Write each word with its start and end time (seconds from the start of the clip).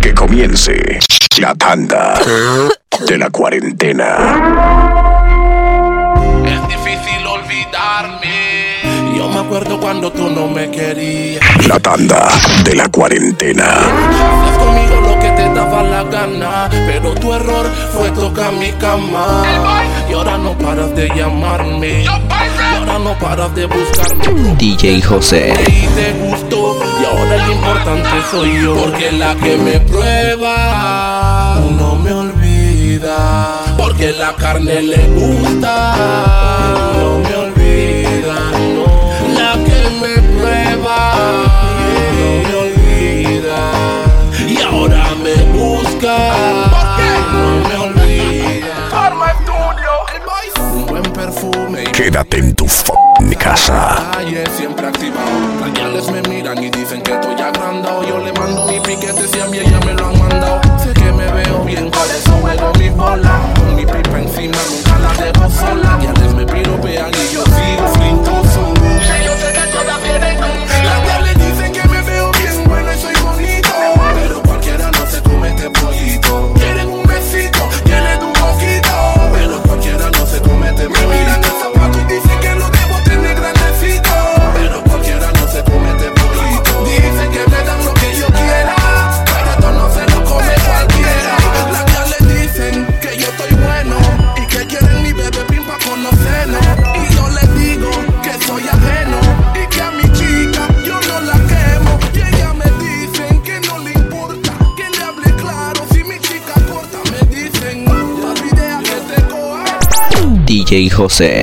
Que 0.00 0.14
comience 0.14 0.98
la 1.38 1.54
tanda 1.54 2.14
de 3.06 3.18
la 3.18 3.30
cuarentena. 3.30 4.16
Es 6.44 6.68
difícil 6.68 7.26
olvidarme. 7.26 9.16
Yo 9.16 9.28
me 9.28 9.40
acuerdo 9.40 9.78
cuando 9.78 10.10
tú 10.10 10.30
no 10.30 10.48
me 10.48 10.70
querías. 10.70 11.42
La 11.66 11.78
tanda 11.78 12.28
de 12.64 12.74
la 12.74 12.88
cuarentena. 12.88 13.64
Hacías 13.64 14.58
conmigo 14.58 15.00
lo 15.00 15.18
que 15.20 15.30
te 15.30 15.54
daba 15.54 15.82
la 15.82 16.02
gana. 16.04 16.68
Pero 16.70 17.14
tu 17.14 17.32
error 17.34 17.66
fue 17.92 18.10
tocar 18.10 18.52
mi 18.52 18.72
cama. 18.72 19.42
Y 20.08 20.14
ahora 20.14 20.38
no 20.38 20.56
paras 20.56 20.94
de 20.94 21.08
llamarme. 21.14 22.04
Y 22.04 22.49
no 22.98 23.18
paras 23.18 23.54
de 23.54 23.66
buscarme. 23.66 24.54
DJ 24.56 25.00
José. 25.02 25.52
Y 25.66 25.86
te 25.88 26.12
gustó. 26.12 26.78
Y 27.00 27.04
ahora 27.04 27.44
el 27.44 27.52
importante 27.52 28.10
soy 28.30 28.62
yo. 28.62 28.74
Porque 28.74 29.12
la 29.12 29.34
que 29.36 29.56
me 29.56 29.80
prueba 29.80 31.60
no 31.78 31.96
me 31.96 32.12
olvida. 32.12 33.62
Porque 33.76 34.12
la 34.12 34.34
carne 34.34 34.82
le 34.82 35.06
gusta. 35.08 35.94
No 36.98 37.18
me 37.18 37.34
olvida. 37.36 38.34
No. 38.74 38.86
La 39.34 39.52
que 39.64 39.80
me 40.00 40.14
prueba 40.38 41.12
no 42.18 42.30
me 42.48 42.54
olvida. 42.66 43.58
Y 44.48 44.60
ahora 44.62 45.04
me 45.22 45.34
busca. 45.58 46.49
Quédate 52.02 52.38
en 52.38 52.54
tu 52.54 52.64
f***ing 52.64 53.36
casa. 53.36 54.10
Yo 58.08 58.18
le 58.24 58.32
mando 58.32 58.64
mi 58.66 58.80
piquete 58.80 59.28
José. 110.70 111.42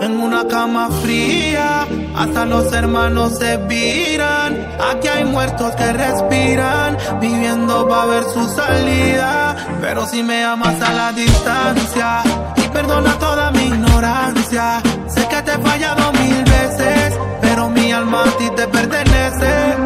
En 0.00 0.20
una 0.20 0.46
cama 0.46 0.88
fría, 1.02 1.86
hasta 2.16 2.44
los 2.46 2.72
hermanos 2.72 3.38
se 3.38 3.56
viran. 3.56 4.56
Aquí 4.90 5.08
hay 5.08 5.24
muertos 5.24 5.74
que 5.74 5.92
respiran, 5.92 6.96
viviendo 7.20 7.86
va 7.88 8.02
a 8.02 8.06
ver 8.06 8.24
su 8.24 8.48
salida. 8.48 9.56
Pero 9.80 10.06
si 10.06 10.22
me 10.22 10.44
amas 10.44 10.80
a 10.80 10.92
la 10.92 11.12
distancia, 11.12 12.22
y 12.56 12.68
perdona 12.68 13.18
toda 13.18 13.50
mi 13.50 13.64
ignorancia. 13.64 14.80
Sé 15.08 15.26
que 15.28 15.42
te 15.42 15.52
he 15.52 15.58
fallado 15.58 16.12
mil 16.12 16.44
veces, 16.44 17.18
pero 17.40 17.68
mi 17.68 17.90
alma 17.92 18.22
a 18.22 18.30
ti 18.38 18.48
te 18.54 18.66
pertenece. 18.68 19.76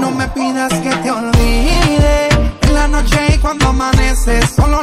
No 0.00 0.10
me 0.10 0.28
pidas 0.28 0.72
que 0.72 0.90
te 0.96 1.10
olvide 1.10 2.28
en 2.62 2.74
la 2.74 2.88
noche 2.88 3.18
y 3.34 3.38
cuando 3.38 3.68
amanece. 3.68 4.46
Solo 4.46 4.75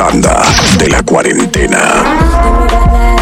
tanda 0.00 0.42
de 0.78 0.88
la 0.88 1.02
cuarentena. 1.02 1.78
Me. 2.90 3.20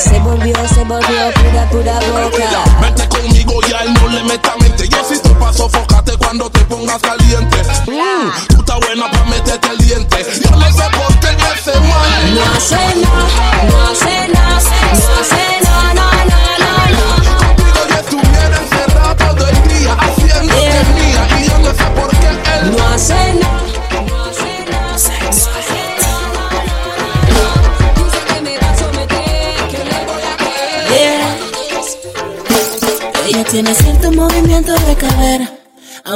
Se 0.00 0.18
volvió, 0.20 0.54
se 0.68 0.84
volvió 0.84 1.32
pura, 1.34 1.68
pura 1.68 1.94
boca. 2.12 2.64
Vete 2.80 3.08
conmigo 3.08 3.54
y 3.68 3.72
a 3.72 3.80
él 3.80 3.94
no 3.94 4.08
le 4.08 4.22
meta 4.22 4.54
mente. 4.60 4.88
Yo 4.88 4.98
si 5.02 5.18
te 5.18 5.30
paso, 5.30 5.68
fócate 5.68 6.16
cuando 6.16 6.48
te 6.48 6.60
pongas 6.66 7.02
caliente. 7.02 7.56
Mm, 7.88 8.54
tú 8.54 8.60
estás 8.60 8.78
buena 8.80 9.10
pa' 9.10 9.24
meterte 9.24 9.68
el 9.68 9.78
diente. 9.78 10.16
Yo 10.44 10.50
no 10.50 10.66
sé 10.70 10.84
por 10.96 11.18
qué 11.18 11.28
ese 11.58 11.80
mal. 11.80 12.34
No 12.36 12.60
sé, 12.60 12.76
no, 12.94 13.00
no 13.00 13.05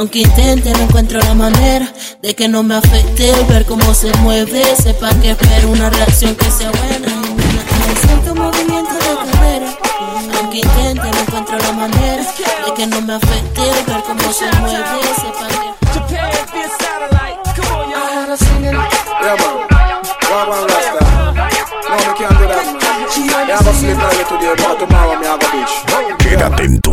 Aunque 0.01 0.21
intente, 0.21 0.71
no 0.71 0.79
encuentro 0.79 1.19
la 1.19 1.35
manera 1.35 1.87
de 2.23 2.33
que 2.33 2.47
no 2.47 2.63
me 2.63 2.73
afecte 2.73 3.31
ver 3.47 3.67
cómo 3.67 3.93
se 3.93 4.11
mueve. 4.23 4.75
Sepa 4.75 5.11
que 5.21 5.29
espero 5.29 5.69
una 5.69 5.91
reacción 5.91 6.33
que 6.33 6.49
sea 6.49 6.71
buena. 6.71 7.21
Siento 8.01 8.33
movimiento 8.33 8.95
de 8.95 9.31
carrera. 9.31 9.77
Aunque 10.39 10.57
intente, 10.57 11.03
no 11.07 11.19
encuentro 11.19 11.55
la 11.59 11.71
manera 11.73 12.23
de 12.65 12.73
que 12.73 12.87
no 12.87 12.99
me 13.01 13.13
afecte 13.13 13.61
ver 13.61 14.01
cómo 14.07 14.33
se 14.33 14.51
mueve. 14.59 15.03
Sepa 15.17 15.47
que. 26.17 26.27
Quédate 26.27 26.63
en 26.63 26.81
tu 26.81 26.91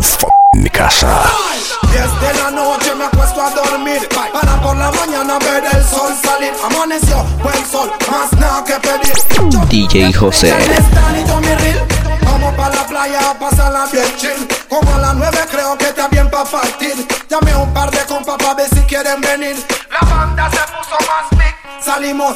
casa 0.71 1.23
la 5.39 5.45
mañana 5.45 5.61
ver 5.61 5.63
el 5.75 5.85
sol 5.85 6.13
salir 6.23 6.53
Amaneció 6.63 7.23
buen 7.43 7.65
sol, 7.65 7.91
más 8.11 8.31
nada 8.33 8.63
que 8.63 8.73
pedir. 8.79 9.69
DJ 9.69 10.13
José. 10.13 10.53
Vamos 12.23 12.53
pa' 12.55 12.69
la 12.69 12.85
playa 12.85 13.31
a 13.31 13.33
pasarla 13.39 13.85
bien 13.91 14.05
chill. 14.17 14.47
Como 14.67 14.93
a 14.93 14.97
las 14.99 15.15
9 15.15 15.37
creo 15.51 15.77
que 15.77 15.85
está 15.85 16.07
bien 16.07 16.29
pa' 16.29 16.45
partir. 16.45 16.95
Llamé 17.29 17.55
un 17.55 17.73
par 17.73 17.91
de 17.91 17.99
compas 18.05 18.37
pa' 18.37 18.53
ver 18.53 18.69
si 18.69 18.81
quieren 18.81 19.21
venir. 19.21 19.55
La 19.91 20.07
banda 20.07 20.49
se 20.49 20.57
puso 20.57 20.97
más 21.07 21.29
big. 21.31 21.83
Salimos 21.83 22.35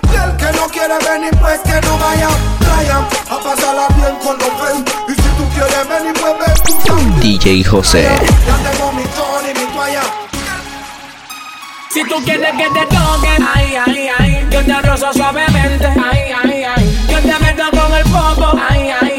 no 0.61 0.67
quiere 0.67 0.97
venir, 1.09 1.31
pues 1.39 1.59
que 1.61 1.87
no 1.87 1.97
vaya. 1.97 2.29
Playa, 2.59 2.97
a 3.29 3.37
pasarla 3.39 3.87
bien 3.95 4.15
con 4.23 4.37
los 4.37 4.51
friends. 4.59 4.91
Y 5.07 5.13
si 5.13 5.29
tú 5.37 5.43
quieres 5.55 5.87
venir, 5.89 6.13
pues 6.21 6.33
ven 6.39 7.19
DJ 7.19 7.63
José. 7.63 8.03
Ya 8.03 8.71
tengo 8.71 8.91
mi 8.91 9.01
y 9.01 9.59
mi 9.59 9.73
toalla. 9.73 10.01
Si 11.89 12.03
tú 12.03 12.15
quieres 12.23 12.51
que 12.51 12.69
te 12.69 12.85
toquen, 12.85 13.47
ay, 13.53 13.75
ay, 13.85 14.09
ay, 14.19 14.47
yo 14.49 14.63
te 14.63 14.81
rozo 14.81 15.11
suavemente, 15.13 15.87
ay, 15.87 16.31
ay, 16.43 16.63
ay, 16.63 17.07
yo 17.09 17.19
te 17.19 17.39
meto 17.39 17.63
con 17.71 17.93
el 17.93 18.03
popo, 18.03 18.57
ay, 18.69 18.91
ay, 19.01 19.10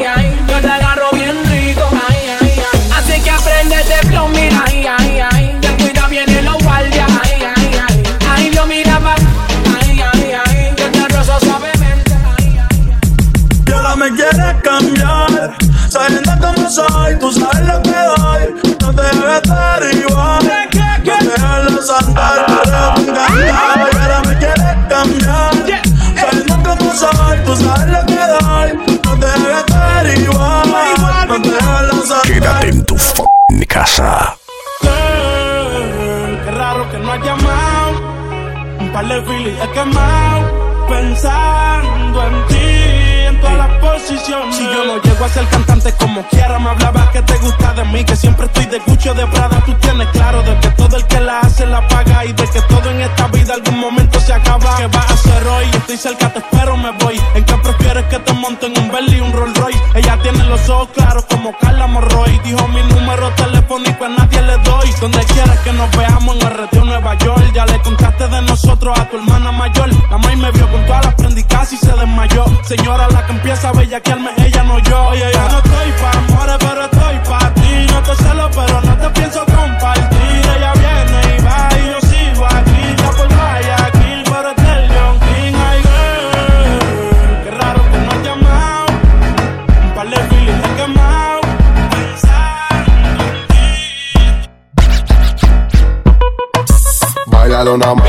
cambiar. 14.63 15.55
Sabiendo 15.89 16.31
cómo 16.41 16.69
soy, 16.69 17.15
tú 17.19 17.31
sabes 17.31 17.67
lo 17.67 17.81
que 17.83 17.91
doy. 17.91 18.43
No 18.81 18.93
te 18.95 19.01
debes 19.03 19.95
igual. 19.95 20.43
No 20.43 20.49
te 21.03 21.25
dejes 21.25 21.89
andar, 21.89 22.45
pero 22.47 22.93
me 22.95 23.11
encanta 23.11 23.25
Y 23.35 23.99
ahora 23.99 24.21
me 24.27 24.37
quieres 24.37 24.75
cambiar. 24.89 25.53
Sabiendo 26.15 26.55
cómo 26.63 26.93
soy, 26.93 27.37
tú 27.45 27.55
sabes 27.57 27.87
lo 27.95 28.05
que 28.05 28.23
doy. 28.33 28.69
No 29.03 29.11
te 29.19 29.27
debes 29.27 30.19
igual. 30.19 30.69
No 31.27 31.41
te 31.41 31.49
dejes 31.49 31.63
andar. 31.63 32.21
Quédate 32.23 32.69
en 32.69 32.85
tu 32.85 32.97
fucking 32.97 33.65
casa. 33.67 34.35
Girl, 34.81 36.39
Qué 36.43 36.51
raro 36.51 36.89
que 36.91 36.97
no 36.97 37.11
has 37.11 37.21
llamado. 37.23 37.91
Un 38.79 38.91
par 38.91 39.07
de 39.07 39.21
filis 39.23 39.55
he 39.61 39.67
quemado. 39.71 40.63
Pensando 40.89 42.27
en 42.27 42.47
ti, 42.47 42.72
Si 44.51 44.63
yo 44.63 44.85
no 44.85 45.01
llego 45.01 45.25
a 45.25 45.29
ser 45.29 45.47
cantante 45.47 45.91
como 45.93 46.21
quiera, 46.27 46.59
me 46.59 46.69
hablabas 46.69 47.09
que 47.09 47.21
te 47.21 47.37
gusta 47.37 47.73
de 47.73 47.83
mí. 47.85 48.03
Que 48.03 48.15
siempre 48.15 48.45
estoy 48.45 48.65
de 48.65 48.79
Gucci 48.79 49.09
o 49.09 49.13
de 49.13 49.25
Prada. 49.27 49.61
Tú 49.65 49.73
tienes 49.75 50.07
claro 50.09 50.43
de 50.43 50.59
que 50.59 50.69
todo 50.69 50.97
el 50.97 51.05
que 51.07 51.19
la 51.19 51.39
hace 51.39 51.65
la 51.65 51.87
paga. 51.87 52.25
Y 52.25 52.33
de 52.33 52.47
que 52.47 52.61
todo 52.61 52.89
en 52.89 53.01
esta 53.01 53.27
vida 53.27 53.53
algún 53.53 53.79
momento 53.79 54.19
se 54.19 54.33
acaba. 54.33 54.77
¿Qué 54.77 54.87
vas 54.87 55.09
a 55.09 55.13
hacer 55.13 55.47
hoy? 55.47 55.65
Estoy 55.73 55.97
cerca, 55.97 56.31
te 56.31 56.39
espero, 56.39 56.77
me 56.77 56.91
voy. 56.91 57.19
¿En 57.35 57.43
qué 57.43 57.53
prefieres 57.55 58.05
que 58.05 58.19
te 58.19 58.33
monten 58.33 58.77
un 58.77 58.91
Bentley 58.91 59.17
y 59.17 59.21
un 59.21 59.33
Rolls 59.33 59.57
Royce? 59.57 59.81
Ella 59.95 60.17
tiene 60.21 60.43
los 60.45 60.69
ojos 60.69 60.89
claros 60.93 61.25
como 61.25 61.57
Carla 61.57 61.87
Morroy. 61.87 62.39
Dijo 62.43 62.67
mi 62.67 62.81
número 62.83 63.29
telefónico 63.31 64.05
a 64.05 64.09
nadie 64.09 64.41
le 64.41 64.57
doy. 64.57 64.89
Donde 65.01 65.19
quieras 65.25 65.59
que 65.59 65.73
nos 65.73 65.89
veamos 65.97 66.35
en 66.35 66.47
el 66.47 66.53
retiro 66.53 66.85
Nueva 66.85 67.17
York. 67.17 67.42
Le 67.65 67.79
contaste 67.81 68.27
de 68.27 68.41
nosotros 68.41 68.99
a 68.99 69.09
tu 69.09 69.17
hermana 69.17 69.51
mayor. 69.51 69.89
La 70.11 70.17
maíz 70.17 70.37
me 70.37 70.51
vio 70.51 70.69
con 70.69 70.85
todas 70.85 71.05
las 71.05 71.15
prendas 71.15 71.39
y 71.39 71.43
casi 71.43 71.77
se 71.77 71.93
desmayó. 71.93 72.45
Señora, 72.63 73.07
la 73.09 73.25
que 73.25 73.31
empieza 73.31 73.69
a 73.69 73.71
bellaquearme, 73.71 74.31
ella 74.37 74.63
no 74.63 74.79
yo. 74.79 75.07
Oye, 75.07 75.25
yo 75.33 75.49
no 75.49 75.57
estoy 75.57 75.91
pa' 76.01 76.17
amores, 76.19 76.55
pero 76.59 76.83
estoy 76.83 77.17
pa' 77.29 77.53
ti. 77.53 77.85
No 77.91 78.01
te 78.03 78.15
celo, 78.23 78.49
pero 78.53 78.72
Bailalo 97.63 97.77
nada 97.77 97.95
más. 97.95 98.07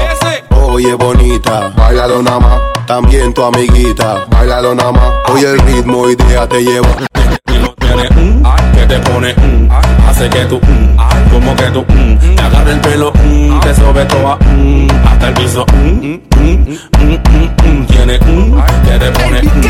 Oye, 0.65 0.95
bonita, 0.95 1.71
bailalo 1.77 2.21
nada 2.25 2.41
más. 2.41 2.61
También 2.89 3.33
tu 3.33 3.45
amiguita, 3.45 4.25
bailalo 4.29 4.75
nada 4.75 4.91
más. 4.91 5.13
Oye, 5.33 5.49
el 5.49 5.61
ritmo 5.61 6.11
y 6.11 6.17
déjate 6.17 6.61
llevar. 6.61 7.07
Y 7.47 7.59
no 7.59 7.73
tiene 7.75 8.09
un 8.17 8.43
que 8.75 8.85
te 8.85 8.99
pone 8.99 9.33
un 9.37 9.71
hace 10.09 10.29
que 10.29 10.45
tú 10.47 10.57
un 10.57 10.97
como 11.31 11.55
que 11.55 11.71
tú 11.71 11.85
un 11.89 12.19
te 12.19 12.43
agarra 12.43 12.73
el 12.73 12.81
pelo 12.81 13.13
un 13.13 13.61
te 13.61 13.73
sobe 13.77 14.05
toda 14.07 14.39
un 14.45 14.89
hasta 15.07 15.29
el 15.29 15.35
piso 15.35 15.65
un 15.73 16.21
un 16.37 16.79
un 16.99 17.13
un 17.13 17.55
un 17.65 17.87
tiene 17.87 18.19
un 18.27 18.61
que 18.85 18.99
te 18.99 19.13
pone 19.13 19.41
un 19.41 19.63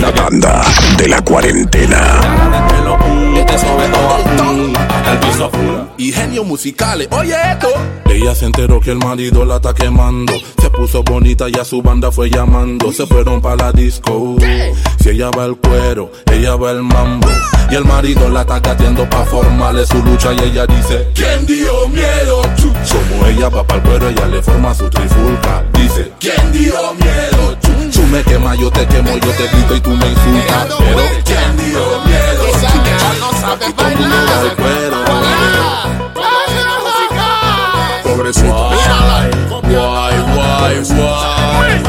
La 0.00 0.10
banda 0.10 0.62
de 0.96 1.06
la 1.06 1.20
cuarentena. 1.20 3.27
El 3.62 4.76
hasta 4.76 5.12
el 5.12 5.18
piso 5.18 5.50
Y 5.96 6.12
genios 6.12 6.46
musicales, 6.46 7.08
oye 7.10 7.34
esto 7.52 7.68
Ella 8.06 8.34
se 8.34 8.46
enteró 8.46 8.80
que 8.80 8.90
el 8.90 8.98
marido 8.98 9.44
la 9.44 9.56
está 9.56 9.74
quemando. 9.74 10.32
Se 10.60 10.70
puso 10.70 11.02
bonita 11.02 11.46
y 11.48 11.58
a 11.58 11.64
su 11.64 11.82
banda 11.82 12.10
fue 12.10 12.30
llamando. 12.30 12.92
Se 12.92 13.06
fueron 13.06 13.40
para 13.40 13.56
la 13.56 13.72
disco. 13.72 14.36
Si 15.00 15.10
ella 15.10 15.30
va 15.36 15.44
al 15.44 15.56
cuero, 15.56 16.10
ella 16.32 16.56
va 16.56 16.70
al 16.70 16.82
mambo. 16.82 17.28
Y 17.70 17.74
el 17.74 17.84
marido 17.84 18.28
la 18.30 18.40
está 18.40 18.60
gateando 18.60 19.08
pa' 19.08 19.24
formarle 19.26 19.86
su 19.86 20.02
lucha. 20.02 20.32
Y 20.32 20.40
ella 20.40 20.66
dice: 20.66 21.08
¿Quién 21.14 21.46
dio 21.46 21.88
miedo? 21.88 22.42
Chu. 22.56 22.72
Como 23.10 23.26
ella 23.26 23.48
va 23.48 23.62
para 23.66 23.80
el 23.80 23.88
cuero, 23.88 24.08
ella 24.08 24.26
le 24.26 24.42
forma 24.42 24.74
su 24.74 24.88
trifulca. 24.88 25.64
Dice: 25.74 26.12
¿Quién 26.18 26.52
dio 26.52 26.74
miedo? 26.94 27.58
Tú 27.92 28.02
me 28.10 28.22
quemas, 28.22 28.58
yo 28.58 28.70
te 28.70 28.86
quemo, 28.86 29.10
yo 29.18 29.30
te 29.32 29.48
grito 29.48 29.76
y 29.76 29.80
tú 29.80 29.90
me 29.90 30.08
insultas. 30.08 30.66
Pero 30.78 31.02
¿quién 31.24 31.56
dio 31.56 32.00
miedo? 32.06 32.37
Chu. 33.08 33.24
Aquí 33.46 33.72
todo 33.72 34.46
el 34.46 34.56
cuero. 34.56 34.98
Pobrecito. 38.04 38.52
Guay, 38.52 39.30
guay, 39.62 40.16
guay, 40.34 40.76
guay, 40.84 41.82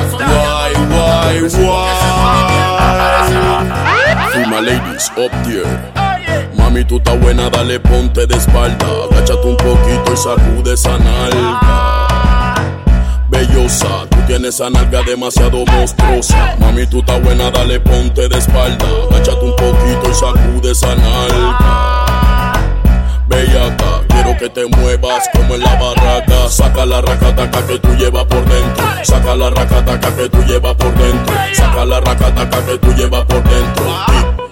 guay, 0.89 1.43
guay. 1.49 1.99
Prima 4.33 4.59
ladies, 4.61 5.11
up 5.17 5.31
there. 5.43 5.65
Mami, 6.55 6.83
tú 6.85 6.97
estás 6.97 7.19
buena, 7.19 7.49
dale 7.49 7.79
ponte 7.79 8.25
de 8.27 8.35
espalda. 8.35 8.85
Agáchate 9.11 9.47
un 9.47 9.57
poquito 9.57 10.13
y 10.13 10.17
sacude 10.17 10.73
esa 10.73 10.97
nalga. 10.97 12.28
Bellosa, 13.29 14.07
tú 14.09 14.17
tienes 14.25 14.55
esa 14.55 14.69
nalga 14.69 15.01
demasiado 15.03 15.63
monstruosa. 15.65 16.55
Mami, 16.59 16.87
tú 16.87 16.99
estás 16.99 17.21
buena, 17.21 17.51
dale 17.51 17.79
ponte 17.79 18.27
de 18.27 18.37
espalda. 18.37 18.85
Agáchate 19.11 19.45
un 19.45 19.55
poquito 19.55 20.09
y 20.09 20.13
sacude 20.15 20.71
esa 20.71 20.95
nalga. 20.95 22.59
Bellaca, 23.27 24.01
quiero 24.07 24.35
que 24.39 24.49
te 24.49 24.65
muevas 24.65 25.29
como 25.33 25.53
en 25.53 25.61
la 25.61 25.75
barraca. 25.75 26.49
Saca 26.49 26.85
la 26.85 27.01
racataca 27.01 27.67
que 27.67 27.77
tú 27.77 27.95
llevas 27.95 28.25
por 28.25 28.43
dentro. 28.45 28.85
Saca 29.03 29.35
la 29.35 29.51
racataca 29.51 30.15
que 30.15 30.29
tú 30.29 30.43
llevas 30.45 30.75
por 30.75 30.93
dentro. 30.95 31.35
Saca 31.53 31.85
la 31.85 31.99
racataca 31.99 32.65
que 32.65 32.77
tú 32.79 32.93
llevas 32.95 33.25
por 33.25 33.43
dentro. 33.43 34.48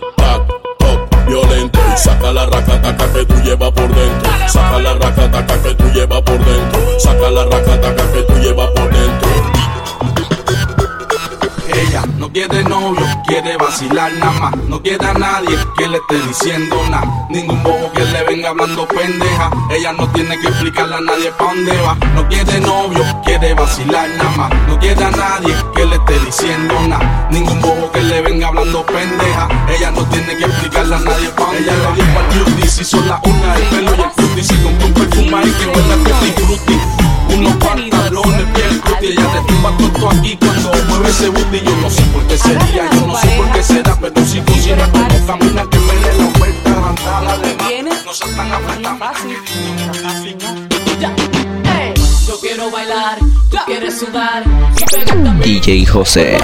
Violento. 1.28 1.80
Saca 1.98 2.32
la 2.32 2.46
racataca 2.46 3.14
que 3.14 3.26
tú 3.26 3.36
llevas 3.44 3.72
por 3.72 3.88
dentro. 3.88 4.32
Saca 4.48 4.80
la 4.80 4.94
racataca 4.94 5.62
que 5.62 5.74
tú 5.76 5.84
llevas 5.94 6.22
por 6.22 6.40
dentro. 6.46 7.00
Saca 7.00 7.32
la 7.32 7.46
racataca 7.46 8.12
que 8.14 8.22
tú 8.24 8.34
llevas 8.40 8.70
por 8.72 8.90
dentro 8.90 9.27
no 12.18 12.32
quiere 12.32 12.64
novio, 12.64 13.06
quiere 13.28 13.58
vacilar 13.58 14.12
nada 14.14 14.32
más, 14.40 14.56
no 14.68 14.82
quiere 14.82 15.06
a 15.06 15.14
nadie 15.14 15.58
que 15.78 15.88
le 15.88 15.98
esté 15.98 16.20
diciendo 16.28 16.76
nada, 16.90 17.28
ningún 17.30 17.62
bobo 17.64 17.92
que 17.94 18.06
le 18.06 18.24
venga 18.24 18.50
hablando 18.50 18.88
pendeja, 18.88 19.52
ella 19.70 19.94
no 19.94 20.08
tiene 20.12 20.40
que 20.40 20.48
explicarle 20.48 20.96
a 20.96 21.02
nadie 21.02 21.32
pa' 21.32 21.46
dónde 21.46 21.78
va, 21.82 21.96
no 22.16 22.28
quiere 22.28 22.60
novio, 22.60 23.04
quiere 23.26 23.54
vacilar 23.54 24.10
nada 24.10 24.32
más, 24.38 24.68
no 24.68 24.80
quiere 24.80 25.04
a 25.04 25.12
nadie 25.12 25.56
que 25.76 25.86
le 25.86 25.96
esté 25.96 26.20
diciendo 26.26 26.74
nada, 26.88 27.28
ningún 27.32 27.62
bobo 27.62 27.92
que 27.92 28.02
le 28.02 28.22
venga 28.22 28.48
hablando 28.48 28.86
pendeja, 28.86 29.48
ella 29.70 29.92
no 29.92 30.04
tiene 30.06 30.38
que 30.38 30.46
explicarle 30.46 30.96
a 30.96 31.00
nadie 31.00 31.30
pa' 31.30 31.46
dónde 31.46 31.62
va. 31.62 31.68
Ella 31.68 31.74
le 31.96 32.04
dio 32.34 32.46
al 32.46 32.70
si 32.70 32.84
son 32.84 33.08
las 33.08 33.20
una, 33.24 33.56
el 33.56 33.64
pelo 33.64 33.96
y 33.96 34.02
el 34.02 34.10
cutie, 34.12 34.44
se 34.44 34.62
compró 34.62 34.88
un 34.88 34.94
perfume 34.94 35.42
y 35.44 35.52
que 35.52 35.68
huele 35.68 35.94
a 35.94 36.20
frutti, 36.46 36.80
unos 37.36 37.56
pantalones 37.56 38.54
bien 38.54 38.82
frutti, 38.84 39.06
ella 39.08 39.32
te 39.32 39.54
tumba 39.54 39.72
todo 39.78 40.10
aquí 40.12 40.38
cuando 40.38 40.72
mueve 40.88 41.10
ese 41.10 41.30
booty, 41.30 41.60
DJ 55.42 55.84
José. 55.88 56.38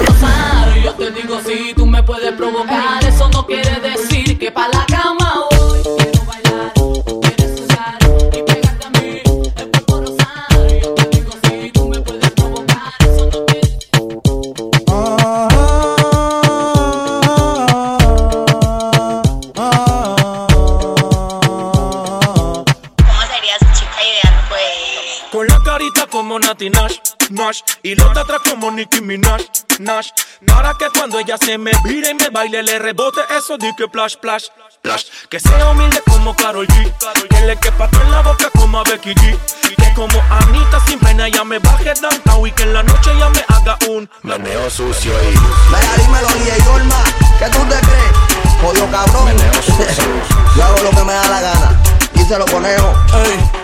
Nicki 28.74 29.00
Minaj, 29.00 29.42
Nash 29.78 30.08
Para 30.46 30.74
que 30.74 30.86
cuando 30.96 31.18
ella 31.18 31.36
se 31.38 31.58
me 31.58 31.72
vire 31.84 32.10
y 32.10 32.14
me 32.14 32.28
baile 32.30 32.62
Le 32.62 32.78
rebote 32.78 33.20
eso 33.36 33.56
di 33.56 33.74
que 33.76 33.88
plash, 33.88 34.16
plash, 34.16 34.46
plash 34.82 35.04
Que 35.28 35.40
sea 35.40 35.70
humilde 35.70 36.02
como 36.06 36.34
Karol 36.34 36.66
G 36.66 36.92
Que 37.28 37.40
le 37.46 37.56
quepa 37.56 37.88
en 38.02 38.10
la 38.10 38.22
boca 38.22 38.50
como 38.50 38.80
a 38.80 38.84
Becky 38.84 39.14
G 39.14 39.38
Que 39.76 39.94
como 39.94 40.22
Anita 40.30 40.80
sin 40.86 40.98
pena 40.98 41.28
ya 41.28 41.44
me 41.44 41.58
baje 41.58 41.94
downtown 41.94 42.46
Y 42.46 42.52
que 42.52 42.64
en 42.64 42.74
la 42.74 42.82
noche 42.82 43.10
ya 43.18 43.28
me 43.30 43.44
haga 43.48 43.78
un 43.88 44.08
Meneo 44.22 44.68
sucio 44.70 45.12
y 45.12 45.28
Mira, 45.68 45.96
dímelo, 45.96 46.28
DJ 46.28 46.64
Yorma, 46.64 47.04
¿qué 47.38 47.46
tú 47.46 47.58
te 47.68 47.80
crees? 47.80 48.34
Jodido 48.64 48.90
cabrón. 48.90 49.28
Yo 50.56 50.64
hago 50.64 50.82
lo 50.84 50.90
que 50.90 51.04
me 51.04 51.12
da 51.12 51.28
la 51.28 51.40
gana. 51.40 51.82
Y 52.14 52.24
se 52.24 52.38
lo 52.38 52.46
conejo. 52.46 52.94
Ey, 53.12 53.63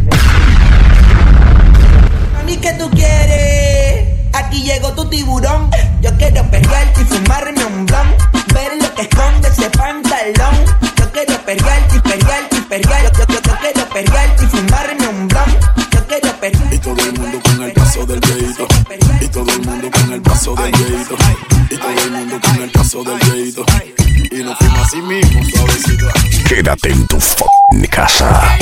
Mami, 2.51 2.61
¿qué 2.61 2.73
tú 2.73 2.89
quieres? 2.89 4.07
Aquí 4.33 4.61
llegó 4.63 4.91
tu 4.93 5.09
tiburón. 5.09 5.69
Yo 6.01 6.11
quiero 6.17 6.43
perrearte 6.51 7.01
y 7.01 7.05
fumarme 7.05 7.63
un 7.63 7.85
blon. 7.85 8.07
Ver 8.53 8.73
lo 8.81 8.93
que 8.93 9.03
esconde 9.03 9.47
ese 9.47 9.69
pantalón. 9.69 10.65
Yo 10.97 11.11
quiero 11.13 11.37
perrearte 11.45 11.95
y 11.95 11.99
perrearte 11.99 12.57
y 12.57 12.61
perrear. 12.61 13.03
Yo, 13.13 13.25
yo, 13.27 13.41
yo 13.41 13.57
quiero 13.61 13.89
perrearte 13.89 14.43
y 14.43 14.47
fumarme 14.47 15.07
un 15.07 15.27
blon. 15.29 15.59
Yo 15.91 16.07
quiero 16.07 16.39
perrearte. 16.41 16.75
Y 16.75 16.79
todo 16.79 16.99
el 16.99 17.13
mundo 17.19 17.39
con 17.41 17.63
el 17.63 17.71
paso 17.71 18.05
del 18.05 18.19
dedito. 18.19 18.67
Y 19.21 19.27
todo 19.27 19.51
el 19.51 19.61
mundo 19.61 19.91
con 19.91 20.13
el 20.13 20.21
paso 20.21 20.55
del 20.55 20.71
dedito. 20.71 21.15
Y 21.69 21.77
todo 21.77 22.03
el 22.03 22.11
mundo 22.11 22.39
con 22.41 22.61
el 22.61 22.71
paso 22.71 23.03
del 23.03 23.19
dedito. 23.19 23.65
Y 24.29 24.43
nos 24.43 24.57
fuimos 24.57 24.87
así 24.87 25.01
mismo, 25.01 25.41
suavecito. 25.55 26.07
Quédate 26.49 26.91
en 26.91 27.07
tu 27.07 27.17
f***ing 27.17 27.87
casa. 27.87 28.57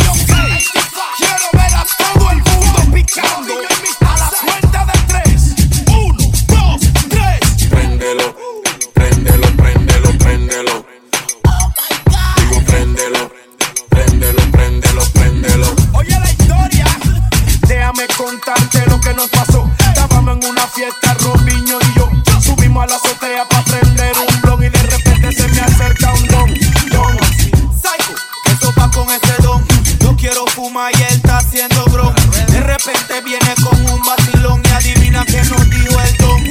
Repente 32.86 33.21
viene 33.21 33.55
con 33.63 33.77
un 33.91 34.01
vacilón 34.03 34.62
y 34.63 34.69
adivina 34.69 35.25
que 35.25 35.38
nos 35.43 35.69
dijo 35.69 36.00
el 36.00 36.17
don. 36.17 36.45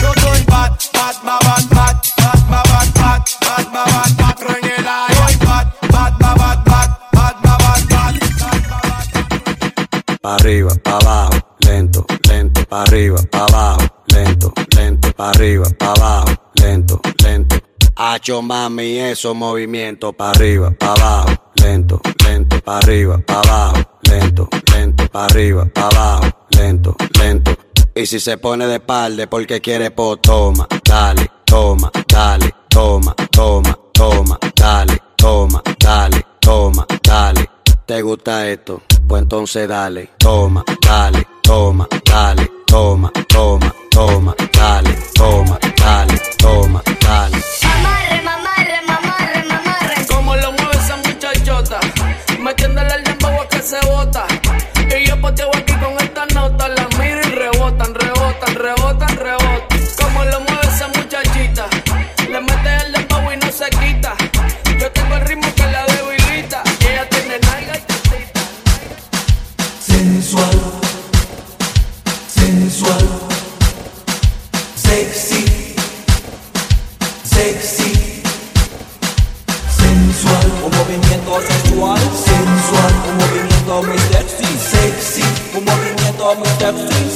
Yo 0.00 0.12
soy 0.20 0.42
bad, 0.44 0.72
bad, 0.92 1.14
bad, 1.22 1.40
bad, 1.44 1.64
bad, 1.70 1.96
bad, 2.18 2.34
bad, 2.48 2.64
bad, 2.64 2.88
bad, 2.94 3.24
bad, 3.40 3.72
bad, 3.72 3.92
bad, 3.92 4.16
cuatro 4.16 4.48
en 4.48 4.64
el 4.64 4.86
aire. 4.88 5.14
Soy 5.14 5.36
bad, 5.46 5.66
bad, 5.90 6.18
bad, 6.18 6.36
bad, 6.36 6.64
bad, 6.64 6.90
bad, 7.12 7.36
bad, 7.42 7.58
bad, 7.58 7.88
bad. 7.90 8.14
Pa' 10.22 10.34
arriba, 10.36 10.70
pa' 10.82 10.96
abajo, 10.96 11.38
lento, 11.60 12.06
lento, 12.28 12.64
pa' 12.64 12.82
arriba, 12.82 13.18
pa' 13.30 13.44
abajo, 13.44 13.84
lento, 14.06 14.52
lento, 14.76 15.12
pa' 15.12 15.30
arriba, 15.30 15.66
pa' 15.78 15.92
abajo, 15.92 16.34
lento, 16.54 17.00
lento. 17.22 17.56
Hacho 17.96 18.40
mami, 18.40 18.98
esos 18.98 19.36
movimientos 19.36 20.14
pa' 20.16 20.30
arriba, 20.30 20.70
pa' 20.70 20.92
abajo, 20.94 21.52
lento, 21.56 22.00
lento, 22.24 22.58
pa' 22.62 22.78
arriba, 22.78 23.18
pa' 23.18 23.40
abajo, 23.40 23.93
lento, 24.10 24.48
lento, 24.72 25.08
pa' 25.08 25.24
arriba, 25.26 25.66
pa' 25.72 25.88
abajo, 25.88 26.26
lento, 26.50 26.96
lento. 27.18 27.56
Y 27.94 28.06
si 28.06 28.18
se 28.18 28.38
pone 28.38 28.66
de 28.66 28.74
espalda 28.76 29.26
porque 29.28 29.60
quiere 29.60 29.90
po, 29.90 30.16
toma, 30.16 30.66
dale, 30.84 31.30
toma, 31.44 31.90
dale, 32.08 32.52
toma, 32.68 33.14
toma, 33.30 33.78
toma, 33.92 34.38
dale, 34.56 34.98
toma, 35.16 35.62
dale, 35.78 36.26
toma, 36.40 36.86
dale. 37.02 37.48
¿Te 37.86 38.02
gusta 38.02 38.48
esto? 38.48 38.82
Pues 39.06 39.22
entonces 39.22 39.68
dale, 39.68 40.10
toma, 40.18 40.64
dale, 40.80 41.26
toma, 41.42 41.86
dale, 42.04 42.50
toma, 42.66 43.10
toma, 43.28 43.72
toma, 43.90 44.34
dale, 44.52 44.98
toma, 45.14 45.58
dale, 45.76 46.20
toma, 46.38 46.82
dale. 47.00 47.73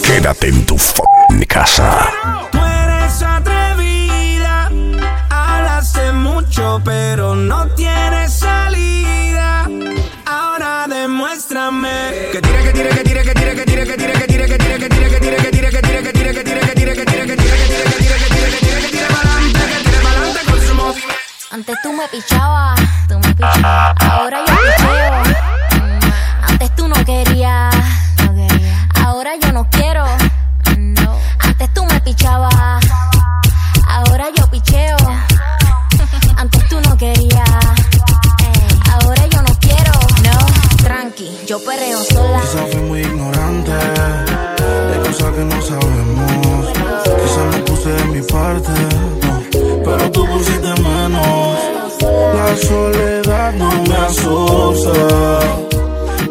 Quédate 0.05 0.49
en 0.49 0.67
tu 0.67 0.77
f***ing 0.77 1.47
casa. 1.47 2.11
Tú 2.53 2.59
eres 2.59 3.23
atrevida, 3.23 4.71
hablas 5.31 5.95
de 5.95 6.13
mucho 6.13 6.79
pero 6.85 7.35
no 7.35 7.67
tienes 7.69 8.35
salida. 8.35 9.67
Ahora 10.27 10.87
demuéstrame 10.89 12.29
que 12.33 12.43
tire, 12.43 12.63
que 12.63 12.73
tire, 12.73 12.89
que 12.91 13.05
tire, 13.05 13.25
que 13.25 13.35
tire, 13.35 13.55
que 13.55 13.65
tire, 13.65 13.87
que 13.87 13.97
tire, 13.97 14.13
que 14.13 14.27
tire, 14.27 14.47
que 14.47 14.59
tire, 14.59 14.79
que 14.79 14.89
tire, 14.89 15.09
que 15.09 15.19
tire, 15.19 15.31
que 15.31 15.51
tire, 15.51 15.71
que 15.71 15.81
tire, 15.81 16.03
que 16.03 16.13
tire, 16.13 16.35
que 16.35 16.45
tire, 16.45 16.65
que 16.65 16.75
tire, 16.75 16.95
que 16.95 16.95
tire, 16.95 16.95
que 16.95 16.95
tire, 16.95 16.95
que 16.95 17.07
tire, 17.07 17.27
que 17.29 17.47
tire, 17.49 17.65
que 25.33 25.48
soledad 52.69 53.55
no 53.55 53.71
me 53.89 53.97
asusta, 53.97 55.39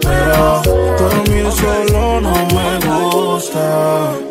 pero 0.01 0.61
dormir 0.99 1.51
solo 1.51 2.21
no 2.21 2.35
me 2.55 2.69
gusta. 2.85 4.26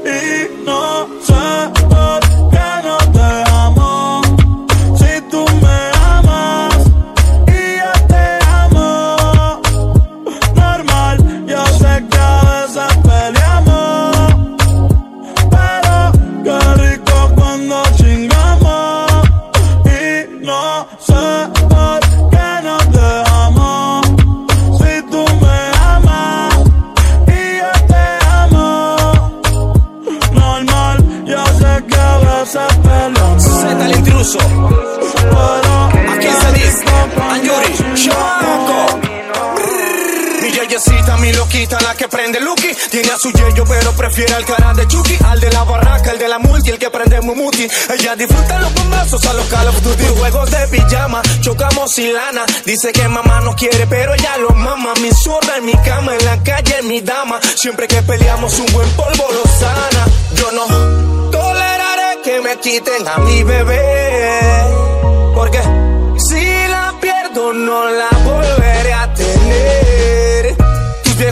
Tiene 42.97 43.13
a 43.13 43.19
su 43.19 43.31
yeyo, 43.31 43.63
pero 43.69 43.93
prefiere 43.93 44.33
al 44.33 44.47
cara 44.47 44.73
de 44.73 44.89
Chucky. 44.89 45.19
Al 45.27 45.39
de 45.39 45.51
la 45.51 45.65
barraca, 45.65 46.13
el 46.13 46.19
de 46.19 46.29
la 46.29 46.39
multi, 46.39 46.71
el 46.71 46.79
que 46.79 46.89
prende 46.89 47.21
Mumuti. 47.21 47.69
Ella 47.93 48.17
disfruta 48.17 48.59
los 48.59 48.73
bombazos 48.73 49.23
a 49.27 49.35
los 49.35 49.45
Call 49.49 49.69
of 49.69 49.83
Duty. 49.83 50.05
Juegos 50.17 50.51
de 50.51 50.67
pijama, 50.69 51.21
chocamos 51.43 51.93
sin 51.93 52.15
lana. 52.15 52.47
Dice 52.65 52.93
que 52.93 53.07
mamá 53.07 53.43
no 53.43 53.55
quiere, 53.55 53.87
pero 53.87 54.15
ella 54.15 54.39
lo 54.39 54.49
mama. 54.55 54.95
Mi 55.03 55.11
zurda 55.13 55.59
en 55.59 55.67
mi 55.67 55.75
cama, 55.75 56.15
en 56.15 56.25
la 56.25 56.43
calle, 56.43 56.81
mi 56.85 57.03
dama. 57.03 57.39
Siempre 57.57 57.87
que 57.87 58.01
peleamos, 58.01 58.59
un 58.61 58.73
buen 58.73 58.89
polvo 58.93 59.27
lo 59.31 59.43
sana. 59.45 60.07
Yo 60.33 60.53
no 60.53 61.31
toleraré 61.31 62.23
que 62.25 62.41
me 62.41 62.59
quiten 62.61 63.07
a 63.07 63.19
mi 63.19 63.43
bebé. 63.43 64.41
Porque 65.35 65.61
si 66.31 66.43
la 66.71 66.95
pierdo, 66.99 67.53
no 67.53 67.91
la 67.91 68.16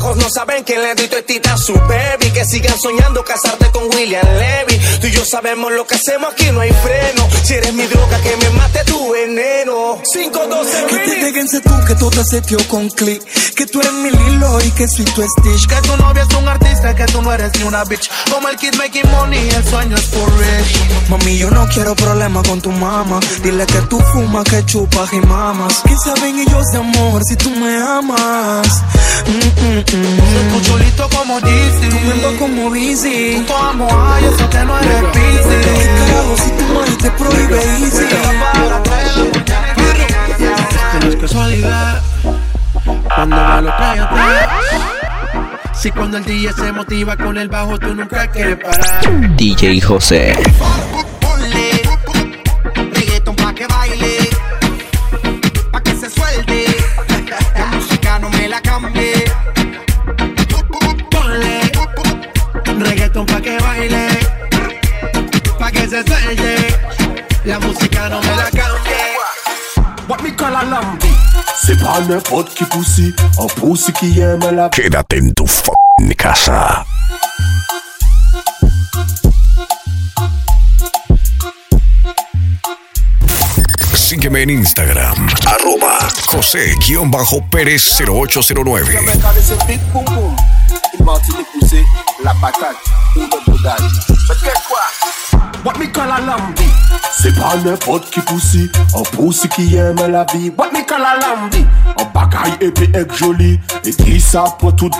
viejos 0.04 0.16
no 0.16 0.28
saben 0.30 0.64
que 0.64 0.78
le 0.78 0.94
tita 1.22 1.54
a 1.54 1.56
su 1.56 1.72
baby. 1.72 2.30
Que 2.32 2.44
sigan 2.44 2.78
soñando 2.78 3.24
casarte 3.24 3.70
con 3.70 3.84
William 3.94 4.26
Levy. 4.38 4.78
Tú 5.00 5.06
y 5.06 5.10
yo 5.12 5.24
sabemos 5.24 5.72
lo 5.72 5.86
que 5.86 5.94
hacemos 5.94 6.32
aquí, 6.32 6.50
no 6.50 6.60
hay 6.60 6.72
freno. 6.72 7.28
Si 7.42 7.54
eres 7.54 7.72
mi 7.72 7.86
droga, 7.86 8.20
que 8.22 8.36
me 8.36 8.50
mate 8.50 8.84
tu 8.84 9.12
veneno. 9.12 10.00
512 10.12 10.86
Que 10.88 10.96
te 10.96 11.24
déjense 11.24 11.60
tú, 11.60 11.70
que 11.86 11.94
todo 11.94 12.24
se 12.24 12.40
dio 12.42 12.58
con 12.68 12.88
click. 12.90 13.22
Que 13.54 13.66
tú 13.66 13.80
eres 13.80 13.92
mi 13.92 14.10
Lilo 14.10 14.60
y 14.64 14.70
que 14.72 14.88
soy 14.88 15.04
tu 15.04 15.22
Stitch. 15.22 15.66
Que 15.66 15.76
tu 15.86 15.96
novia 15.96 16.26
es 16.28 16.36
un 16.36 16.48
artista, 16.48 16.94
que 16.94 17.06
tú 17.06 17.22
no 17.22 17.32
eres 17.32 17.52
ni 17.58 17.64
una 17.64 17.84
bitch. 17.84 18.10
Como 18.30 18.48
el 18.48 18.56
kid 18.56 18.74
making 18.76 19.10
money, 19.10 19.48
el 19.50 19.64
sueño 19.64 19.96
es 19.96 20.06
for 20.06 20.30
rich. 20.38 21.08
Mami, 21.08 21.38
yo 21.38 21.50
no 21.50 21.66
quiero 21.68 21.94
problemas 21.94 22.46
con 22.48 22.60
tu 22.60 22.70
mamá. 22.70 23.20
Dile 23.42 23.66
que 23.66 23.80
tú 23.82 24.00
fumas, 24.12 24.44
que 24.44 24.64
chupas 24.66 25.12
y 25.12 25.20
mamas. 25.20 25.82
Que 25.86 25.96
saben 25.96 26.38
ellos 26.38 26.66
de 26.72 26.78
amor 26.78 27.22
si 27.24 27.36
tú 27.36 27.50
me 27.50 27.76
amas. 27.76 28.82
Mm, 29.26 29.66
mm, 29.66 29.93
mm. 29.96 30.52
Tú 30.52 30.60
chulito 30.60 31.08
como 31.08 31.40
Yeezy. 31.40 31.88
Tú 31.88 31.96
me 31.96 32.36
como 32.38 32.70
Busy. 32.70 33.44
Tú 33.46 33.52
como 33.52 33.88
ay, 33.90 34.24
eso 34.24 34.50
que 34.50 34.58
no 34.64 34.78
eres 34.78 35.02
busy. 35.02 35.56
¿Qué 35.64 35.88
carajo 35.98 36.36
si 36.36 36.50
tu 36.50 36.64
madre 36.74 36.96
te 37.02 37.10
prohíbe 37.10 37.56
easy? 37.56 38.04
No 41.00 41.08
es 41.08 41.16
casualidad. 41.16 42.02
Cuando 43.14 43.36
me 43.36 43.62
lo 43.62 43.76
trae 43.76 44.00
atrás. 44.00 44.48
Si 45.74 45.90
cuando 45.90 46.16
el 46.16 46.24
DJ 46.24 46.52
se 46.52 46.72
motiva 46.72 47.16
con 47.16 47.36
el 47.36 47.48
bajo, 47.48 47.78
tú 47.78 47.94
nunca 47.94 48.26
quieres 48.28 48.56
parar. 48.56 49.36
DJ 49.36 49.80
José. 49.80 50.34
Quédate 74.70 75.14
en 75.14 75.32
tu 75.32 75.46
fucking 75.46 76.14
casa. 76.16 76.84
Sígueme 83.94 84.42
en 84.44 84.50
Instagram, 84.60 85.28
arroba 85.46 85.98
José-Pérez0809. 86.32 88.84
c'est 89.40 89.66
big 89.68 89.80
boom 89.92 90.04
boom 90.06 90.34
Une 90.98 91.04
Martinique 91.04 91.46
poussée 91.60 91.84
La 92.24 92.34
patate 92.40 92.74
ou 93.14 93.20
le 93.20 93.28
What 95.64 95.78
me 95.78 95.86
call 95.86 96.10
a 96.10 96.20
lambi? 96.20 96.66
Se 97.10 97.30
pa 97.32 97.54
nepot 97.64 98.10
ki 98.12 98.20
pousi 98.28 98.70
An 98.94 99.04
pousi 99.14 99.48
ki 99.48 99.62
yeme 99.72 100.10
la 100.12 100.24
vi 100.32 100.50
What 100.50 100.74
me 100.74 100.84
call 100.84 101.00
a 101.00 101.16
lambi? 101.22 101.64
An 101.96 102.10
bagay 102.12 102.52
epi 102.68 102.90
ek 102.92 103.16
joli 103.16 103.58
E 103.80 103.96
di 103.96 104.20
sa 104.20 104.44
pou 104.60 104.72
tout 104.76 104.92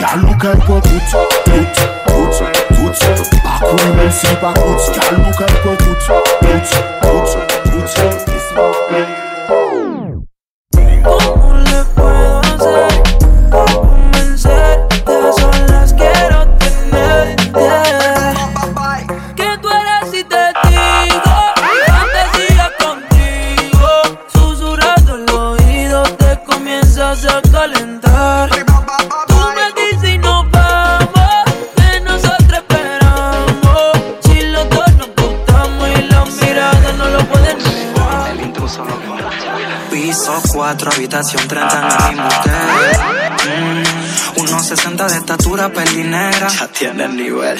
Yalou 0.00 0.34
kay 0.42 0.58
pou 0.66 0.82
tout 0.82 0.98
Tout, 1.12 1.30
tout, 1.46 2.90
tout 2.90 3.40
Pakou 3.46 3.94
men 3.94 4.10
si 4.10 4.26
pakout 4.42 4.90
Yalou 4.98 5.38
kay 5.38 5.58
pou 5.62 5.76
tout 5.78 5.94
Tout, 6.02 6.26
tout, 6.50 7.36
tout. 7.38 7.61
Habitación 41.12 41.46
30 41.46 41.78
en 41.78 41.84
el 41.84 42.08
mismo 42.08 42.28
hotel. 42.28 42.52
Mm, 43.60 44.40
1.60 44.40 45.08
de 45.08 45.16
estatura, 45.16 45.68
pelinera. 45.68 46.48
Ya 46.48 46.68
tiene 46.68 47.04
el 47.04 47.16
nivel. 47.16 47.58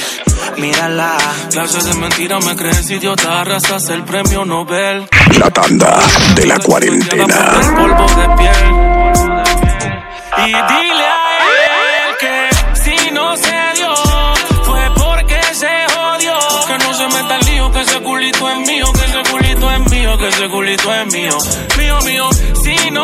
Mírala. 0.57 1.19
Clases 1.51 1.85
de 1.85 1.95
mentira 1.95 2.41
me 2.41 2.57
crees 2.57 2.91
idiota, 2.91 3.43
arrasas 3.43 3.89
el 3.91 4.05
premio 4.05 4.47
Nobel. 4.47 5.07
La 5.39 5.51
tanda 5.51 5.99
de 6.35 6.47
la 6.47 6.59
cuarentena. 6.61 7.27
polvo 7.77 8.07
de 8.07 8.37
piel. 8.39 8.93
Y 10.39 10.47
dile 10.47 11.05
a 11.05 11.39
él 11.45 12.17
que 12.21 12.49
si 12.83 13.11
no 13.11 13.37
se 13.37 13.61
dio, 13.77 13.95
fue 14.65 14.81
porque 14.97 15.41
se 15.53 15.69
jodió. 15.95 16.39
Que 16.69 16.79
no 16.79 16.95
se 16.95 17.07
meta 17.09 17.37
el 17.37 17.47
lío, 17.47 17.71
que 17.71 17.81
ese 17.83 18.01
culito 18.01 18.51
es 18.51 18.59
mío, 18.67 18.87
que 18.95 19.05
ese 19.05 19.31
culito 19.31 19.71
es 19.71 19.91
mío, 19.91 20.19
que 20.19 20.29
ese 20.29 20.49
culito 20.49 20.95
es 20.95 21.07
mío. 21.13 21.39
Mío, 21.77 22.01
mío, 22.01 22.32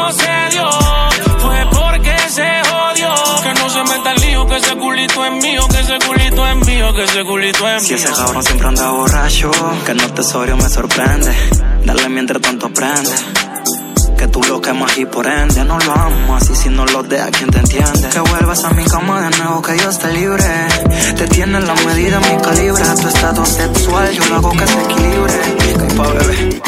no 0.09 0.15
se 0.15 0.49
dio, 0.51 0.71
fue 1.39 1.67
porque 1.71 2.17
se 2.31 2.47
jodió. 2.71 3.15
Que 3.43 3.55
no 3.61 3.69
se 3.69 3.83
meta 3.85 4.13
el 4.13 4.21
lío, 4.23 4.47
que 4.47 4.57
ese 4.57 4.75
culito 4.77 5.25
es 5.25 5.33
mío, 5.33 5.69
que 5.69 5.81
ese 5.81 5.99
culito 6.07 6.47
es 6.47 6.57
mío, 6.67 6.95
que 6.95 7.05
ese 7.05 7.25
culito 7.25 7.69
es 7.69 7.87
Si 7.87 7.95
ese 7.95 8.11
cabrón 8.13 8.43
siempre 8.43 8.69
anda 8.69 8.91
borracho, 8.91 9.51
que 9.85 9.95
no 9.95 10.07
te 10.15 10.23
sobrio 10.23 10.57
me 10.57 10.69
sorprende. 10.69 11.35
Dale 11.85 12.09
mientras 12.09 12.41
tanto 12.41 12.71
prende. 12.71 13.11
Que 14.17 14.27
tú 14.27 14.43
lo 14.43 14.61
quemas 14.61 14.97
y 14.99 15.05
por 15.05 15.25
ende 15.27 15.65
no 15.65 15.79
lo 15.79 15.93
amo 15.93 16.37
así 16.37 16.53
si 16.57 16.69
no 16.71 16.85
lo 16.87 17.03
dejas 17.05 17.31
quien 17.31 17.51
te 17.51 17.59
entiende. 17.59 18.09
Que 18.09 18.19
vuelvas 18.19 18.65
a 18.65 18.71
mi 18.71 18.85
cama 18.85 19.21
de 19.21 19.31
nuevo 19.39 19.63
que 19.63 19.79
yo 19.79 19.91
esté 19.91 20.13
libre. 20.13 20.45
Te 21.17 21.29
tiene 21.29 21.61
la 21.61 21.75
medida 21.75 22.19
mi 22.19 22.37
calibre, 22.43 22.83
tu 23.01 23.07
estado 23.09 23.45
sexual 23.45 24.11
yo 24.13 24.25
lo 24.27 24.37
hago 24.37 24.51
que 24.53 24.67
se 24.67 24.83
equilibre. 24.83 25.35
Que 25.79 25.95
pa' 25.95 26.09
bebé 26.09 26.59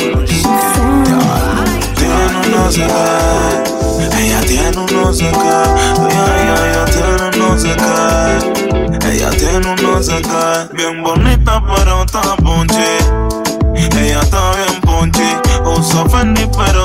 tiene 2.11 2.57
uno 2.57 2.71
sé 2.71 2.87
qué. 2.87 4.21
Ella 4.21 4.41
tiene 4.43 4.77
uno 4.77 5.13
sé 5.13 5.31
qué. 5.31 5.57
Ella, 6.11 6.57
ella, 6.67 6.85
tiene 6.87 7.39
no 7.39 7.59
sé 7.59 7.77
qué. 7.77 9.11
Ella 9.11 9.31
tiene 9.31 9.77
uno 9.81 10.03
sé 10.03 10.21
qué. 10.23 10.77
Bien 10.77 11.03
bonita, 11.03 11.63
pero 11.75 12.03
está 12.05 12.37
ponche. 12.37 12.99
Ella 13.75 14.21
está 14.21 14.53
bien 14.57 14.81
ponche. 14.83 15.41
Usa 15.65 16.09
Fendi, 16.09 16.49
pero 16.57 16.80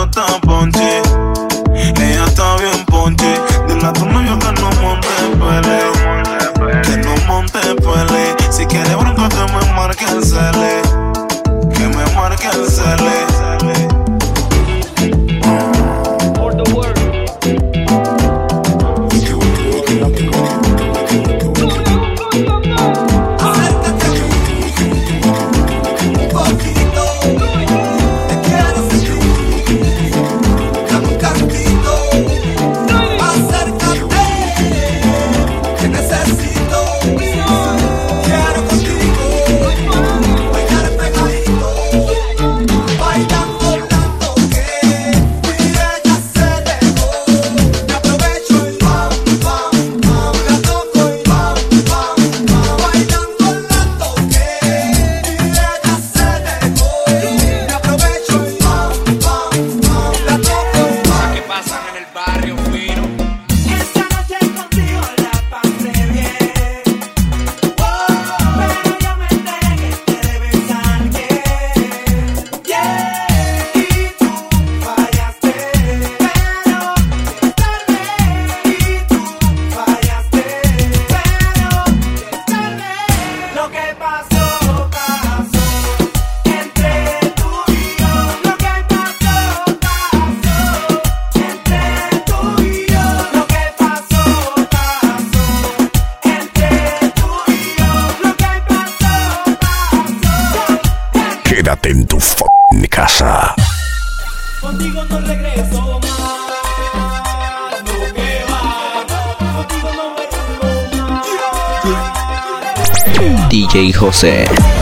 José. 114.06 114.75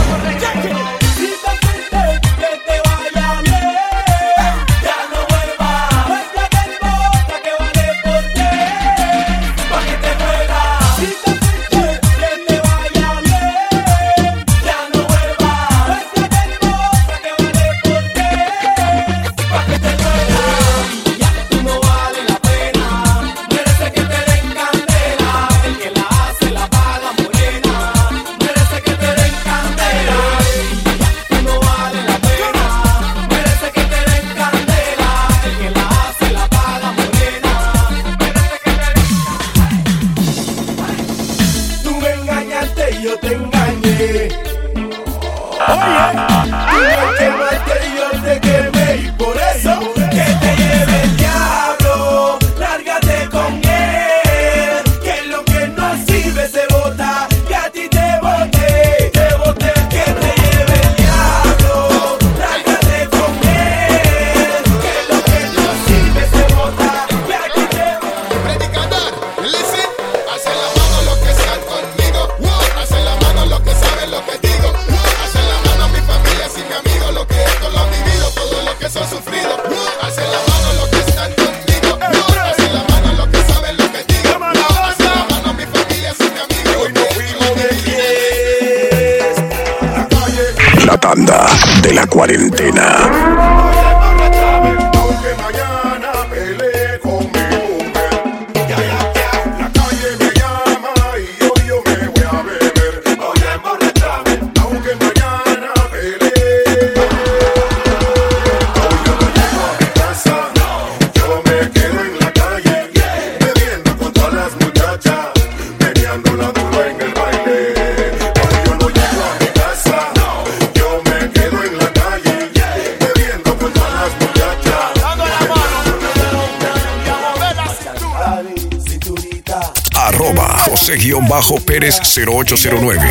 809 132.46 133.03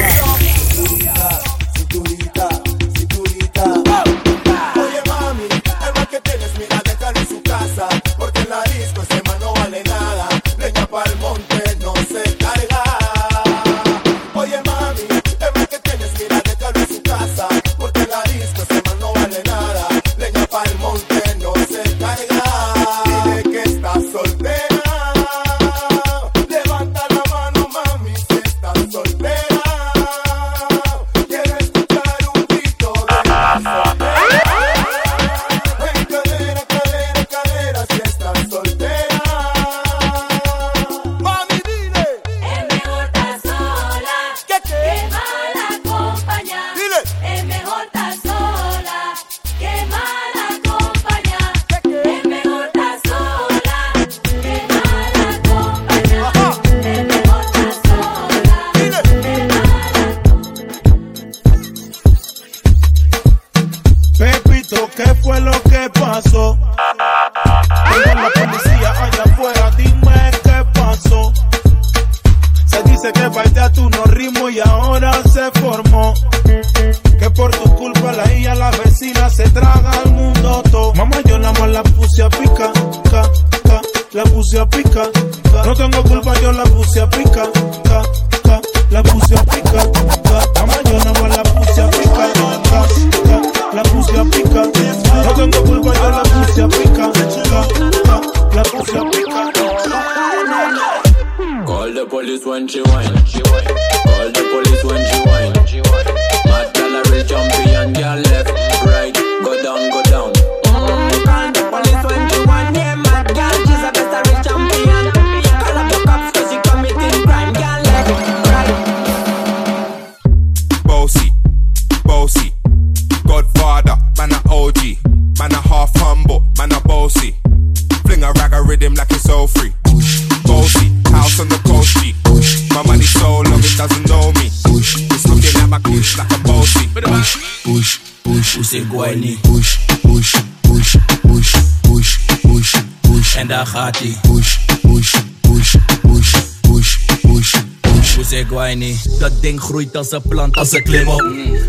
ie. 144.02 144.18
Push, 144.22 144.58
push, 144.82 145.16
push, 145.42 145.76
push, 146.02 146.36
push, 146.62 146.98
push, 147.12 147.56
push. 147.82 148.18
Usigwini. 148.18 148.98
Dat 149.20 149.42
ding 149.42 149.62
groeit 149.62 149.96
als 149.96 150.12
een 150.12 150.22
plant, 150.22 150.58
als 150.58 150.72
een 150.72 150.84
klim 150.84 151.08
op. 151.08 151.24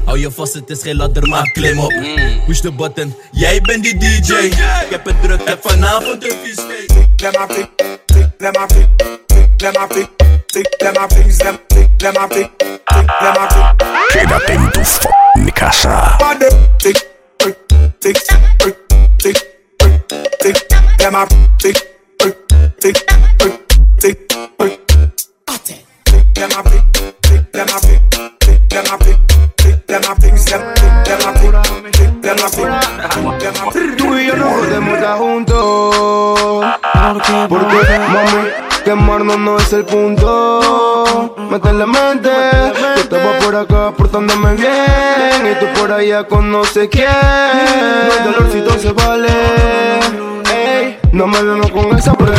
Hou 0.04 0.18
je 0.18 0.30
vast, 0.30 0.54
het 0.54 0.70
is 0.70 0.82
geen 0.82 0.96
ladder, 0.96 1.28
maar 1.28 1.50
klim 1.50 1.78
op. 1.78 1.92
Push 2.46 2.60
the 2.60 2.72
button, 2.72 3.14
jij 3.30 3.60
bent 3.60 3.82
die 3.82 3.98
DJ. 3.98 4.32
Ik 4.32 4.56
heb 4.90 5.04
het 5.04 5.22
druk, 5.22 5.48
heb 5.48 5.58
vanavond 5.62 6.24
een 6.24 6.36
vies 6.42 6.60
feest. 6.60 6.92
Let 7.16 7.38
my 7.38 7.46
pick, 7.46 7.68
pick, 8.06 8.28
let 8.38 8.58
my 8.58 8.66
pick, 8.66 8.88
pick, 9.26 9.60
let 9.60 9.78
my 9.78 9.86
pick, 9.86 10.08
pick, 10.46 10.82
let 10.82 10.98
my 10.98 11.06
pick, 11.06 11.42
let 11.42 11.66
pick, 11.66 11.88
let 12.02 12.14
my 12.18 12.26
pick, 12.26 12.56
pick, 12.56 13.10
let 13.20 13.38
my 13.38 13.46
pick. 13.46 13.74
Quédate 14.08 14.52
en 14.52 14.70
tu 14.70 14.80
f***ing 14.84 15.52
casa. 15.52 16.16
Body, 16.18 16.46
tick, 16.76 17.06
tick, 17.36 17.56
tick, 17.98 18.16
tick, 18.58 18.76
tick, 19.16 19.36
tick, 20.38 20.66
let 20.98 21.12
my 21.12 21.26
tick, 21.56 21.93
Tú 33.96 34.16
y 34.16 34.26
yo 34.26 34.36
no 34.36 34.50
podemos 34.50 34.94
estar 34.94 35.18
juntos. 35.18 36.66
Porque, 37.48 37.98
mami, 38.08 38.48
quemarnos 38.84 39.38
no 39.38 39.58
es 39.58 39.72
el 39.72 39.84
punto. 39.84 41.34
Métele 41.50 41.86
mente. 41.86 42.30
Yo 42.30 42.94
estaba 42.94 43.38
por 43.38 43.56
acá 43.56 43.92
portándome 43.96 44.54
bien. 44.54 45.52
Y 45.52 45.54
tú 45.60 45.66
por 45.80 45.92
allá 45.92 46.24
con 46.24 46.50
no 46.50 46.64
sé 46.64 46.88
quién. 46.88 47.08
No 47.08 48.12
hay 48.12 48.32
dolorcito 48.32 48.78
se 48.78 48.92
vale. 48.92 49.28
Ey, 50.52 50.98
no 51.12 51.26
me 51.26 51.42
vengo 51.42 51.70
con 51.70 51.96
esa 51.96 52.14
porque. 52.14 52.34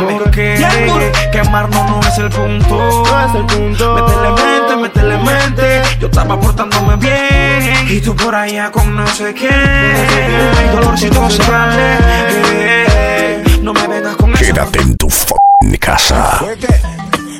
Mami. 0.00 0.18
Porque 0.18 1.12
quemarnos 1.32 1.90
no 1.90 2.00
es 2.00 2.18
el 2.18 2.30
punto. 2.30 3.04
No 3.04 3.26
es 3.26 3.34
el 3.34 3.46
punto. 3.46 3.94
Métele 3.94 4.30
mente, 4.30 4.76
métele 4.76 5.16
mente. 5.18 5.82
Yo 6.00 6.06
estaba 6.06 6.38
portándome 6.38 6.96
bien. 6.96 7.88
Y 7.88 8.00
tú 8.00 8.14
por 8.14 8.34
allá 8.34 8.70
con 8.70 8.94
no 8.94 9.06
sé 9.06 9.34
quién. 9.34 9.52
El 9.52 10.70
dolorcito 10.72 11.30
se 11.30 11.50
vale. 11.50 11.98
No 13.62 13.72
me 13.72 13.86
vengas 13.86 14.16
con 14.16 14.32
eso. 14.32 14.44
Quédate 14.44 14.80
en 14.80 14.96
tu 14.96 15.08
f***ing 15.08 15.76
casa. 15.78 16.40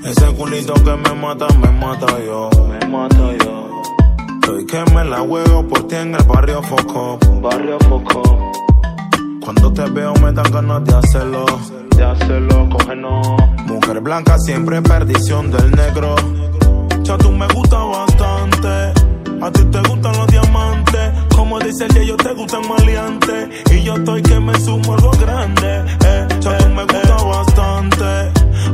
Ese 0.04 0.26
culito 0.34 0.74
que 0.74 0.96
me 0.96 1.14
mata, 1.14 1.46
me 1.60 1.70
mata 1.70 2.06
yo. 2.24 2.50
Me 2.68 2.86
mata 2.86 3.16
yo. 3.44 3.82
Estoy 4.40 4.64
que 4.66 4.84
me 4.94 5.04
la 5.04 5.18
juego 5.18 5.66
por 5.68 5.86
ti 5.86 5.96
en 5.96 6.14
el 6.14 6.22
barrio 6.24 6.62
Foco. 6.62 7.18
Barrio 7.42 7.78
Foco. 7.88 8.52
Cuando 9.48 9.72
te 9.72 9.90
veo 9.92 10.12
me 10.16 10.30
dan 10.30 10.52
ganas 10.52 10.84
de 10.84 10.94
hacerlo. 10.94 11.46
De 11.96 12.04
hacerlo, 12.04 12.68
cógenos. 12.68 13.26
Mujer 13.64 13.98
blanca 14.02 14.38
siempre 14.38 14.82
perdición 14.82 15.50
del 15.50 15.70
negro. 15.70 16.16
Ya 17.02 17.16
tú 17.16 17.32
me 17.32 17.46
gusta 17.54 17.78
bastante. 17.78 18.68
A 19.40 19.50
ti 19.50 19.64
te 19.64 19.78
gustan 19.88 20.12
los 20.18 20.26
diamantes. 20.26 21.12
Como 21.34 21.58
dice 21.60 21.86
el 21.86 22.08
yo 22.08 22.16
te 22.18 22.34
gustan 22.34 22.68
maleantes. 22.68 23.48
Y 23.72 23.84
yo 23.84 23.94
estoy 23.94 24.20
que 24.20 24.38
me 24.38 24.54
sumo 24.60 24.92
algo 24.92 25.12
grande. 25.12 25.82
Eh, 26.04 26.28
ya 26.40 26.58
tú 26.58 26.68
me 26.68 26.82
gusta 26.82 27.24
bastante. 27.24 28.04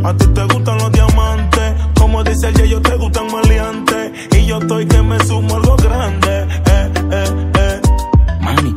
A 0.03 0.13
ti 0.17 0.27
te 0.27 0.45
gustan 0.55 0.79
los 0.79 0.91
diamantes. 0.91 1.75
Como 1.97 2.25
dice 2.25 2.49
el 2.49 2.69
yo 2.69 2.83
te 2.83 2.97
gustan 2.97 3.31
maleantes. 3.31 4.11
Y 4.37 4.47
yo 4.47 4.59
estoy 4.59 4.87
que 4.87 5.01
me 5.03 5.21
sumo 5.21 5.55
algo 5.55 5.77
grande. 5.77 6.49
Eh, 6.67 6.91
eh, 7.13 7.51
eh. 7.61 7.81
Mami, 8.41 8.75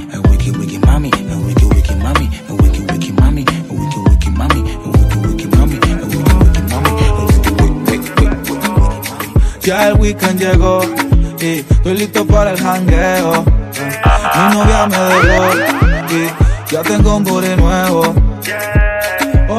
Ya 9.67 9.89
el 9.89 9.95
weekend 9.95 10.39
llegó 10.39 10.79
y 11.41 11.59
estoy 11.59 11.97
listo 11.97 12.25
para 12.25 12.51
el 12.51 12.57
jangueo. 12.57 13.43
Mi 13.43 14.55
novia 14.55 14.87
me 14.87 14.97
dejó 14.97 15.43
y 16.09 16.73
ya 16.73 16.81
tengo 16.83 17.17
un 17.17 17.25
booty 17.25 17.53
nuevo. 17.57 18.26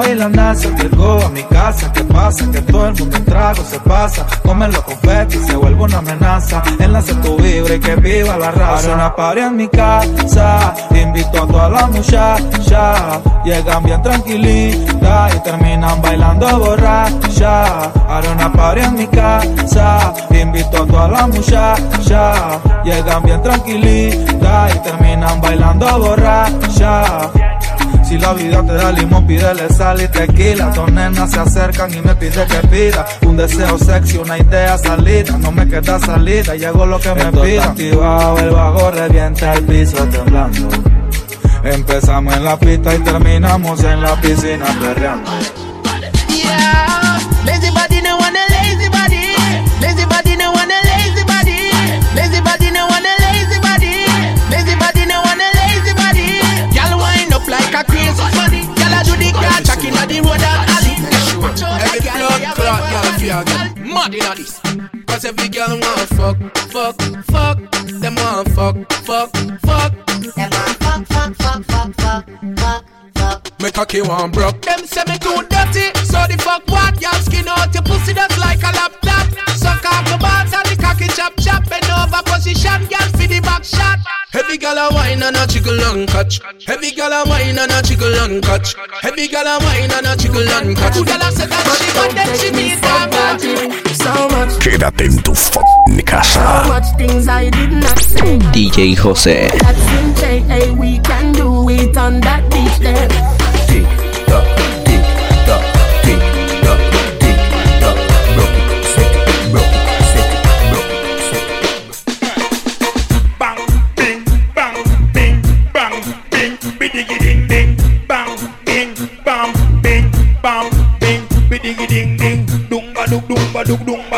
Hoy 0.08 0.14
la 0.14 0.28
NASA 0.30 0.70
llegó 0.70 1.20
a 1.22 1.28
mi 1.28 1.42
casa. 1.42 1.92
¿Qué 1.92 2.02
pasa? 2.04 2.50
Que 2.50 2.62
todo 2.62 2.86
el 2.86 2.94
mundo 2.94 3.16
en 3.16 3.24
trago 3.26 3.62
se 3.62 3.78
pasa. 3.80 4.26
Comen 4.42 4.72
los 4.72 4.82
confetis, 4.82 5.46
se 5.46 5.54
vuelve 5.54 5.82
una 5.82 5.98
amenaza. 5.98 6.62
Enlace 6.78 7.14
tu 7.16 7.36
vibra 7.36 7.74
y 7.74 7.80
que 7.80 7.94
viva 7.96 8.38
la 8.38 8.50
raza. 8.50 8.78
Haré 8.78 8.94
una 8.94 9.14
party 9.14 9.40
en 9.40 9.56
mi 9.56 9.68
casa. 9.68 10.74
Invito 10.92 11.42
a 11.42 11.46
todas 11.46 11.72
las 11.72 11.90
muchachas. 11.90 13.20
Llegan 13.44 13.84
bien 13.84 14.00
tranquilitas 14.00 15.34
y 15.34 15.40
terminan 15.40 16.00
bailando 16.00 16.58
borracha. 16.58 17.90
Haré 18.08 18.30
una 18.30 18.50
party 18.50 18.80
en 18.80 18.94
mi 18.94 19.06
casa. 19.08 20.14
Invito 20.30 20.84
a 20.84 20.86
todas 20.86 21.10
las 21.10 21.28
muchachas. 21.28 22.60
Llegan 22.82 23.22
bien 23.24 23.42
tranquilitas 23.42 24.74
y 24.74 24.78
terminan 24.78 25.38
bailando 25.42 25.98
borracha. 25.98 27.30
Si 28.08 28.16
la 28.16 28.32
vida 28.32 28.64
te 28.64 28.72
da 28.72 28.90
limón, 28.90 29.26
pídele 29.26 29.68
sal 29.68 30.00
y 30.00 30.08
tequila. 30.08 30.70
Dos 30.70 30.90
nenas 30.90 31.30
se 31.30 31.40
acercan 31.40 31.92
y 31.92 32.00
me 32.00 32.14
pide 32.14 32.46
que 32.46 32.66
pida 32.68 33.04
un 33.26 33.36
deseo 33.36 33.76
sexy, 33.78 34.16
una 34.16 34.38
idea 34.38 34.78
salida. 34.78 35.36
No 35.36 35.52
me 35.52 35.68
queda 35.68 35.98
salida, 35.98 36.54
llegó 36.56 36.86
lo 36.86 36.98
que 36.98 37.12
me 37.12 37.30
pida. 37.30 37.64
activado, 37.64 38.38
el 38.38 38.50
vago 38.50 38.90
revienta 38.92 39.52
el 39.52 39.62
piso 39.64 40.02
temblando. 40.06 40.70
Empezamos 41.62 42.34
en 42.34 42.44
la 42.44 42.58
pista 42.58 42.94
y 42.94 42.98
terminamos 43.00 43.84
en 43.84 44.00
la 44.00 44.18
piscina 44.18 44.64
perreando. 44.80 45.30
Yeah, 46.28 46.87
girl, 62.90 63.12
feel 63.18 63.44
get 63.44 63.76
mad 63.78 64.14
inna 64.14 64.34
this. 64.34 64.60
Cause 65.06 65.24
every 65.24 65.48
girl 65.48 65.78
want 65.78 66.08
fuck, 66.16 66.36
fuck, 66.72 66.96
fuck. 67.26 67.58
Them 68.00 68.14
want 68.16 68.48
fuck, 68.50 68.76
fuck, 69.04 69.30
fuck. 69.66 69.92
Them 70.34 70.50
want 70.50 70.76
fuck, 70.78 71.06
fuck, 71.06 71.34
fuck, 71.36 71.64
fuck, 71.64 71.94
fuck, 71.94 72.24
fuck, 72.58 72.84
fuck. 73.14 73.60
Me 73.60 73.70
cocky 73.70 74.02
want 74.02 74.32
broke. 74.32 74.62
Them 74.62 74.86
say 74.86 75.02
me 75.08 75.18
too 75.18 75.42
dirty, 75.48 75.90
so 76.04 76.24
the 76.30 76.36
fuck 76.40 76.66
what? 76.68 77.00
Y'all 77.00 77.20
skin 77.20 77.48
out 77.48 77.72
your 77.74 77.82
pussy 77.82 78.14
just 78.14 78.38
like 78.38 78.62
a 78.62 78.72
laptop. 78.72 79.26
Suck 79.56 79.84
off 79.84 80.04
the 80.10 80.18
balls 80.18 80.52
and 80.52 80.66
the 80.66 80.76
cocky 80.80 81.08
chop 81.08 81.34
chop. 81.40 81.68
Bend 81.68 81.84
over, 81.90 82.22
position, 82.24 82.86
girl, 82.86 83.08
for 83.16 83.26
the 83.26 83.40
back 83.42 83.64
shot. 83.64 83.98
Heavy 84.48 84.60
gal 84.60 84.78
a 84.78 84.94
wine 84.94 85.22
and 85.22 85.36
a 85.36 85.46
jiggle 85.46 85.78
and 85.78 86.08
catch. 86.08 86.40
Heavy 86.66 86.90
gal 86.92 87.12
a 87.12 87.28
wine 87.28 87.58
and 87.58 87.70
a 87.70 87.82
jiggle 87.82 88.14
and 88.14 88.42
catch. 88.42 88.74
Heavy 89.02 89.28
gal 89.28 89.46
a 89.46 89.62
wine 89.62 89.92
and 89.92 90.06
a 90.06 90.16
jiggle 90.16 90.48
and 90.48 90.74
catch. 90.74 90.94
Who 90.96 91.04
gal 91.04 91.20
a 91.20 91.30
say 91.32 91.44
that 91.44 91.76
she 91.76 91.98
want 91.98 92.14
then 92.14 92.38
she 92.38 92.50
need 92.52 92.78
that 92.80 93.40
So 93.92 94.28
much, 94.30 94.58
Quédate 94.64 95.04
en 95.04 95.22
tu 95.22 95.34
fucking 95.34 95.98
so 95.98 96.02
casa. 96.06 96.64
much 96.66 96.86
things 96.96 97.28
I 97.28 97.50
did 97.50 97.72
not 97.72 97.98
say. 97.98 98.38
DJ 98.56 98.96
José. 98.96 99.50
That's 99.60 99.92
in 100.00 100.14
take, 100.14 100.44
hey, 100.44 100.70
we 100.70 100.98
can 101.00 101.32
do 101.34 101.68
it 101.68 101.94
on 101.98 102.20
that 102.20 102.42
beach 102.50 102.78
there. 102.78 103.47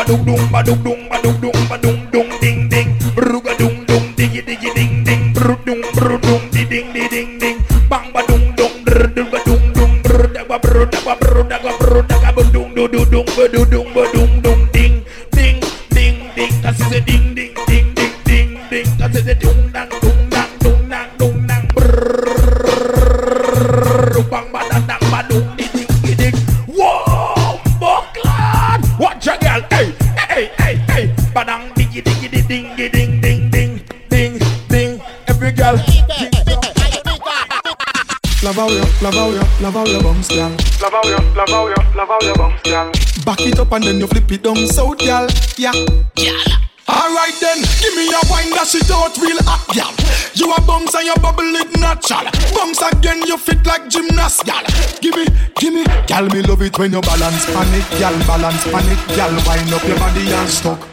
Ba 0.01 0.07
dung 0.09 0.25
dung 0.25 0.45
ba 0.51 0.63
dung 0.65 0.81
dung 0.81 1.01
ba 1.09 1.17
dung 1.21 1.37
dung 1.41 1.61
ba 1.69 1.77
dung 1.77 2.01
dung 2.09 2.29
ding 2.41 2.65
ding, 2.73 2.89
bruga 3.13 3.53
dung 3.53 3.85
dung 3.85 4.01
digi 4.17 4.41
digi 4.41 4.73
ding 4.73 5.05
ding, 5.05 5.29
bru 5.29 5.53
dung 5.61 5.77
bru 5.93 6.17
dung 6.25 6.41
di 6.49 6.65
ding 6.65 6.89
di 6.89 7.05
ding 7.05 7.37
ding, 7.37 7.61
bang 7.85 8.09
ba 8.09 8.25
dung 8.25 8.49
dung 8.57 8.73
dr 8.81 9.13
dung 9.45 9.61
dung 9.77 9.93
bru 10.01 10.25
da 10.33 10.41
ba 10.49 10.57
bru 10.57 10.89
da 10.89 10.99
ba 11.05 11.13
bru 11.21 11.45
da 11.45 11.57
ba 11.61 11.71
bru 11.77 12.01
da 12.09 12.17
ba 12.33 12.41
dung 12.49 12.73
du 12.73 12.89
du 12.89 13.05
dung 13.13 13.29
ba 13.37 13.45
du 13.45 13.80
hey, 31.31 31.33
ba 31.33 31.43
dang 31.45 31.71
diggy 31.73 32.01
diggy 32.01 32.27
di 32.27 32.41
ding 32.43 32.75
di 32.75 32.89
ding 32.89 33.21
ding 33.21 33.49
ding 33.49 33.79
ding 34.09 34.39
ding, 34.67 35.01
every 35.27 35.51
girl. 35.51 35.75
Love 38.43 38.55
how 38.55 38.69
you, 38.69 38.81
love 39.01 39.13
how 39.13 39.29
you, 39.29 39.43
love 39.61 39.73
how 39.73 39.85
you 39.85 40.01
bounce, 40.01 40.27
girl. 40.29 40.49
Love 40.81 40.91
how 40.91 41.03
you, 41.05 41.17
love 41.37 41.49
how 41.49 41.67
you, 41.67 41.75
love 41.95 42.07
how 42.09 42.19
you 42.21 42.33
bounce, 42.33 42.61
girl. 42.63 42.91
Back 43.23 43.41
it 43.41 43.59
up 43.59 43.71
and 43.71 43.83
then 43.83 43.99
you 43.99 44.07
flip 44.07 44.31
it 44.31 44.41
down 44.41 44.57
south, 44.65 44.97
girl. 44.97 45.29
Yeah. 45.57 45.73
Alright 46.89 47.37
then, 47.39 47.61
give 47.79 47.93
me 47.93 48.09
a 48.09 48.19
wine 48.27 48.49
that 48.57 48.65
shit 48.65 48.89
out 48.89 49.15
real 49.21 49.37
hot, 49.45 49.61
gal. 49.77 49.93
You 50.33 50.51
a 50.51 50.59
bounce 50.65 50.95
and 50.95 51.05
you 51.05 51.15
bubble 51.21 51.53
it 51.53 51.69
natural. 51.77 52.25
Bounce 52.57 52.81
again, 52.81 53.21
you 53.27 53.37
fit 53.37 53.63
like 53.65 53.87
gymnast, 53.87 54.43
gal. 54.43 54.65
Give 54.99 55.15
me, 55.15 55.29
give 55.61 55.73
me, 55.73 55.85
gal. 56.07 56.25
Me 56.33 56.41
love 56.41 56.63
it 56.63 56.77
when 56.79 56.91
you 56.91 57.01
balance 57.01 57.45
panic, 57.45 57.85
gal. 58.01 58.17
Balance 58.25 58.65
panic, 58.65 58.99
gal. 59.13 59.31
Wind 59.45 59.71
up 59.71 59.85
your 59.85 59.99
body 59.99 60.33
and 60.33 60.49
stuck. 60.49 60.90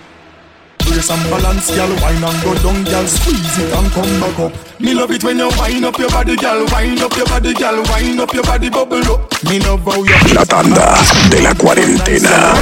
Brace 0.88 1.10
and 1.10 1.30
balance, 1.30 1.70
gal. 1.70 1.88
Wine 2.00 2.24
and 2.24 2.42
go 2.42 2.54
down, 2.64 2.84
gal. 2.84 3.06
Squeeze 3.06 3.58
it 3.58 3.72
and 3.72 3.92
come 3.92 4.20
back 4.20 4.38
up. 4.40 4.80
Me 4.80 4.94
love 4.94 5.10
it 5.10 5.22
when 5.22 5.38
you 5.38 5.50
wind 5.58 5.84
up 5.84 5.98
your 5.98 6.08
body, 6.08 6.34
gal. 6.36 6.64
Wind 6.72 7.00
up 7.00 7.14
your 7.16 7.26
body, 7.26 7.52
gal. 7.52 7.76
Wind 7.92 8.20
up 8.20 8.32
your 8.32 8.42
body, 8.42 8.70
bubble 8.70 9.04
up. 9.12 9.44
Me 9.44 9.60
love 9.60 9.84
how 9.84 10.02
you. 10.02 10.34
La 10.34 10.44
tanda 10.44 10.96
de 11.30 11.42
la 11.42 11.54
cuarentena. 11.54 12.54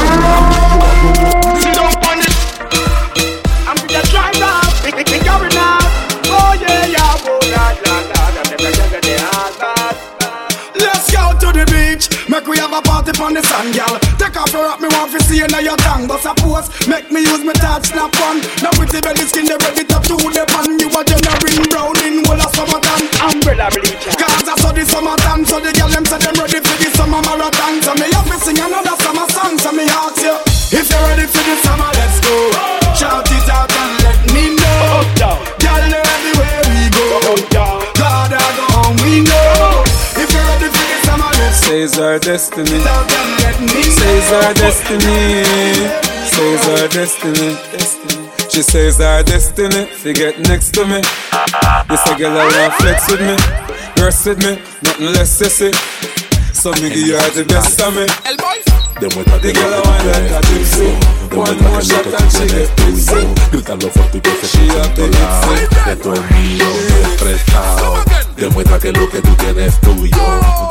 Let's 10.74 11.10
go 11.10 11.32
to 11.38 11.52
the 11.52 11.64
beach. 11.70 12.28
Make 12.28 12.46
we 12.46 12.58
have 12.58 12.72
a 12.72 12.82
party 12.82 13.12
on 13.22 13.34
the 13.34 13.42
sand, 13.42 13.74
gal. 13.74 14.05
Take 14.26 14.42
off 14.42 14.50
your 14.50 14.66
hat, 14.66 14.82
me 14.82 14.90
want 14.90 15.14
to 15.14 15.22
see 15.22 15.38
you 15.38 15.46
now 15.54 15.62
your 15.62 15.78
tongue. 15.86 16.10
But 16.10 16.18
suppose, 16.18 16.66
make 16.90 17.14
me 17.14 17.22
use 17.22 17.46
my 17.46 17.54
touch 17.62 17.94
snap 17.94 18.10
on. 18.26 18.42
Now 18.58 18.74
pretty 18.74 18.98
belly 18.98 19.22
skin, 19.22 19.46
they 19.46 19.54
ready 19.54 19.86
to 19.86 19.98
chew 20.02 20.18
the 20.18 20.42
pan. 20.50 20.82
You 20.82 20.90
a 20.90 21.00
generating 21.06 21.70
brown 21.70 21.94
in 22.02 22.26
whole 22.26 22.34
of 22.34 22.50
summertime. 22.50 23.06
Umbrella 23.22 23.70
bleacher. 23.70 24.10
Cause 24.18 24.50
I 24.50 24.58
saw 24.58 24.74
the 24.74 24.82
summertime, 24.82 25.46
so 25.46 25.62
the 25.62 25.70
gal 25.70 25.86
them 25.94 26.02
say 26.02 26.18
them 26.18 26.34
ready 26.42 26.58
for 26.58 26.74
the 26.74 26.90
summer 26.98 27.22
marathon. 27.22 27.78
So 27.86 27.94
me 27.94 28.10
have 28.10 28.26
to 28.26 28.36
sing 28.42 28.58
another 28.58 28.98
summer 28.98 29.30
song. 29.30 29.62
So 29.62 29.70
me 29.70 29.86
ask 29.86 30.18
you, 30.18 30.34
if 30.74 30.90
you're 30.90 31.06
ready 31.06 31.30
for 31.30 31.46
the 31.46 31.54
summer, 31.62 31.90
let's 31.94 32.18
go. 32.18 32.34
Shout 32.98 33.25
Says 41.56 41.98
our 41.98 42.18
destiny. 42.18 42.80
Says 43.90 44.32
our 44.32 44.54
destiny. 44.54 45.44
Says 46.30 46.68
our 46.68 46.88
destiny. 46.88 47.56
She 48.50 48.62
says 48.62 49.00
our 49.00 49.22
destiny. 49.22 49.88
She 49.96 50.12
get 50.12 50.38
next 50.48 50.72
to 50.74 50.86
me. 50.86 51.00
This 51.88 52.06
a 52.06 52.16
girl 52.16 52.38
I 52.38 52.44
want 52.44 52.74
flex 52.74 53.10
with 53.10 53.20
me. 53.20 53.36
Rest 54.02 54.26
with 54.26 54.38
me. 54.38 54.58
Nothing 54.82 55.06
less 55.06 55.40
sissy. 55.40 55.72
So 56.54 56.72
me 56.72 56.88
give 56.88 57.06
you 57.06 57.18
the 57.34 57.44
best 57.48 57.80
of 57.80 57.94
me. 57.94 58.85
Demuestra 59.00 59.38
The 59.38 59.52
que 59.52 59.58
girl 59.60 59.74
I 59.74 59.76
lo 59.76 60.12
que 60.12 60.40
tú 60.40 60.46
tienes. 60.46 61.06
One 61.36 61.56
Demuestra 61.60 61.90
que 61.92 62.08
lo 62.08 62.22
que 62.22 62.32
tú 62.32 62.44
tienes 62.44 62.76
tuyo. 62.76 63.34
Grítalo 63.52 63.90
fuerte 63.90 64.16
y 64.16 64.20
que 64.20 64.30
se 64.30 64.46
escuche 64.46 65.10
gypsy. 65.10 65.90
Esto 65.90 66.14
es 66.14 66.30
mío, 66.30 66.64
es 67.02 67.22
prestado. 67.22 68.04
Demuestra 68.36 68.78
que 68.78 68.92
lo 68.92 69.10
que 69.10 69.20
tú 69.20 69.34
tienes 69.34 69.74
es 69.74 69.80
tuyo. 69.80 70.16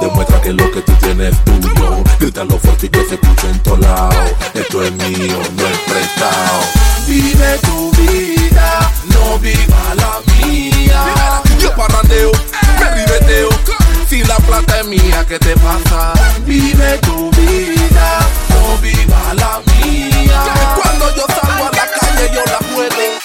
Demuestra 0.01 0.41
que 0.41 0.53
lo 0.53 0.71
que 0.71 0.81
tú 0.81 0.91
tienes 0.93 1.33
es 1.33 1.43
tuyo. 1.45 2.03
Grítalo 2.19 2.57
fuerte 2.57 2.85
y 2.87 2.89
que 2.89 3.05
se 3.05 3.13
escuche 3.15 3.49
en 3.49 3.59
todos 3.63 3.79
lados. 3.79 4.31
Esto 4.55 4.83
es 4.83 4.91
mío, 4.93 5.37
no 5.55 5.67
es 5.67 5.77
prestado. 5.85 6.59
Vive 7.07 7.59
tu 7.61 7.91
vida, 7.91 8.91
no 9.13 9.37
viva 9.37 9.95
la 9.95 10.19
mía. 10.33 11.43
Yo 11.59 11.75
parrandeo, 11.75 12.31
me 12.79 12.91
ribeteo. 12.91 13.74
Si 14.15 14.23
la 14.23 14.37
plata 14.37 14.79
es 14.79 14.85
mía, 14.87 15.25
¿qué 15.27 15.37
te 15.37 15.53
pasa? 15.57 16.13
Vive 16.45 16.97
tu 16.99 17.29
vida, 17.31 18.19
no 18.49 18.77
viva 18.77 19.33
la 19.33 19.61
mía. 19.73 20.41
Cuando 20.81 21.13
yo 21.17 21.25
salgo 21.27 21.67
a 21.67 21.71
la 21.75 21.85
calle, 21.99 22.31
yo 22.33 22.41
la 22.45 22.59
puedo. 22.59 23.24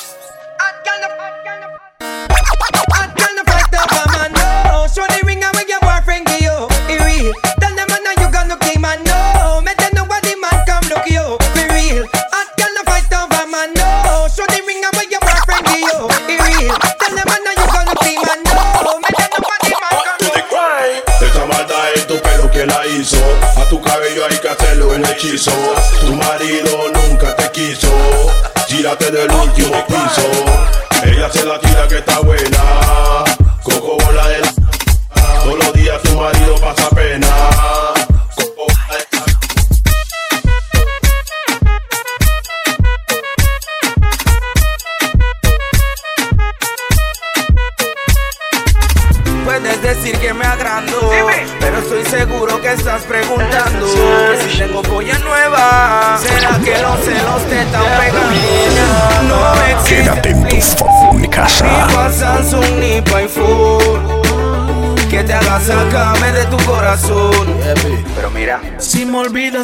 La 22.71 22.87
hizo. 22.87 23.17
A 23.57 23.65
tu 23.69 23.81
cabello 23.81 24.25
hay 24.27 24.37
que 24.39 24.49
hacerlo 24.49 24.95
el 24.95 25.05
hechizo. 25.05 25.53
Tu 26.01 26.15
marido 26.15 26.91
nunca 26.95 27.37
te 27.37 27.51
quiso. 27.51 27.89
Gírate 28.69 29.11
del 29.11 29.31
último 29.31 29.85
piso. 29.87 30.27
Ella 31.05 31.31
se 31.31 31.45
la 31.45 31.59
tira 31.61 31.89
que 31.89 31.99
está 31.99 32.21
buena. 32.21 33.10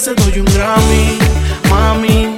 Te 0.07 0.14
doy 0.14 0.38
un 0.38 0.44
Grammy, 0.44 1.18
mami, 1.68 2.36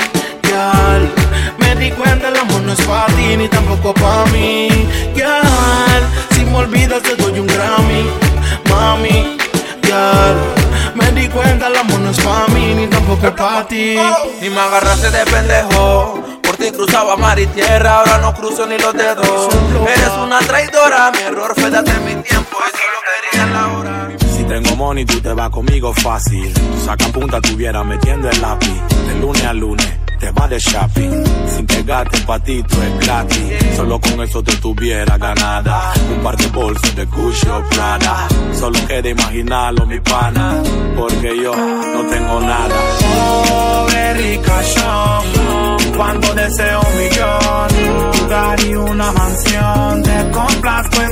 gal. 0.50 1.12
Me 1.58 1.76
di 1.76 1.90
cuenta 1.90 2.28
el 2.28 2.36
amor 2.38 2.62
no 2.62 2.72
es 2.72 2.80
para 2.80 3.06
ti 3.08 3.36
ni 3.36 3.46
tampoco 3.46 3.92
para 3.92 4.24
mí, 4.32 4.88
gal. 5.14 6.02
Si 6.30 6.46
me 6.46 6.56
olvidas 6.56 7.02
te 7.02 7.14
doy 7.16 7.38
un 7.38 7.46
Grammy, 7.46 8.08
mami, 8.70 9.36
gal. 9.82 10.36
Me 10.94 11.12
di 11.12 11.28
cuenta 11.28 11.66
el 11.66 11.76
amor 11.76 12.00
no 12.00 12.10
es 12.10 12.18
pa' 12.20 12.46
mí 12.54 12.74
ni 12.74 12.86
tampoco 12.86 13.26
es 13.26 13.32
pa' 13.34 13.66
ti. 13.68 13.98
Y 14.40 14.48
me 14.48 14.60
agarraste 14.60 15.10
de 15.10 15.26
pendejo. 15.26 16.24
Por 16.42 16.56
ti 16.56 16.70
cruzaba 16.70 17.16
mar 17.16 17.38
y 17.38 17.46
tierra, 17.48 17.98
ahora 17.98 18.16
no 18.16 18.32
cruzo 18.32 18.66
ni 18.66 18.78
los 18.78 18.94
dedos. 18.94 19.48
Eres 19.86 20.07
vas 25.38 25.50
conmigo 25.50 25.92
fácil. 25.94 26.52
Saca 26.84 27.06
punta, 27.08 27.40
tuviera 27.40 27.84
metiendo 27.84 28.28
el 28.28 28.40
lápiz. 28.40 28.80
De 29.06 29.14
lunes 29.20 29.44
a 29.44 29.52
lunes, 29.52 29.90
te 30.18 30.30
vas 30.32 30.50
de 30.50 30.58
shopping. 30.58 31.24
Sin 31.54 31.66
pegarte 31.66 32.18
patito 32.26 32.76
es 32.82 33.06
gratis. 33.06 33.76
Solo 33.76 34.00
con 34.00 34.20
eso 34.20 34.42
te 34.42 34.56
tuviera 34.56 35.16
ganada. 35.16 35.92
Un 36.12 36.22
par 36.24 36.36
de 36.36 36.46
bolsos 36.48 36.94
de 36.96 37.04
Gucci 37.04 37.48
o 37.48 37.62
Prada. 37.70 38.28
Solo 38.52 38.78
queda 38.86 39.08
imaginarlo, 39.08 39.86
mi 39.86 40.00
pana. 40.00 40.60
Porque 40.96 41.30
yo 41.42 41.54
no 41.54 42.02
tengo 42.10 42.40
nada. 42.40 42.76
Pobre 43.00 44.14
ricachón, 44.14 45.94
cuando 45.96 46.34
deseo 46.34 46.80
un 46.80 46.98
millón, 46.98 47.68
y 48.66 48.74
una 48.74 49.12
mansión, 49.12 50.02
te 50.02 50.30
complazco 50.30 51.02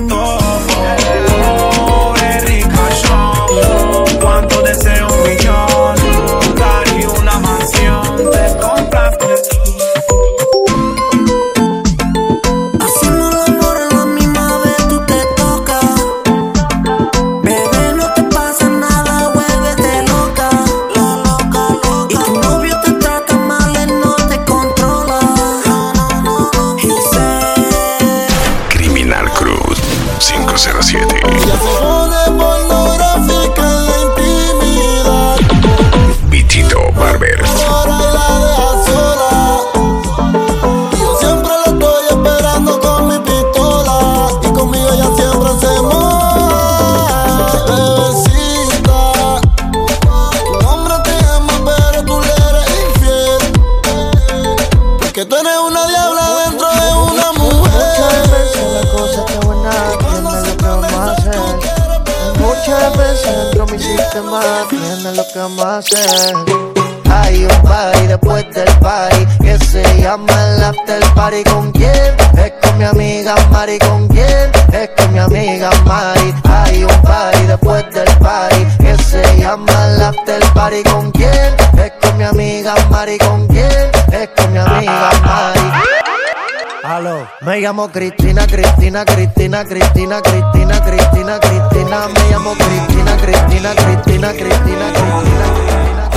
Me 86.99 87.61
llamo 87.61 87.89
Cristina, 87.91 88.47
Cristina, 88.47 89.05
Cristina, 89.05 89.65
Cristina, 89.65 90.23
Cristina, 90.23 90.81
Cristina, 90.81 91.39
Cristina, 91.39 92.09
me 92.09 92.31
llamo 92.31 92.55
Cristina, 92.55 93.17
Cristina, 93.17 93.75
Cristina, 93.75 94.33
Cristina, 94.33 94.93
Cristina. 94.93 96.09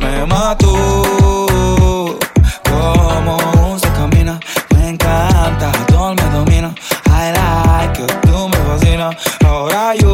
Me 0.00 0.26
mató 0.26 2.18
como 2.62 3.78
se 3.78 3.88
camina. 3.92 4.38
Me 4.74 4.90
encanta, 4.90 5.72
todo 5.86 6.14
me 6.14 6.24
domina. 6.24 6.74
I 7.06 7.32
like 7.32 8.02
it, 8.02 8.20
tú 8.20 8.48
me 8.50 8.56
fascinas. 8.58 9.16
Ahora 9.46 9.94
yo 9.94 10.12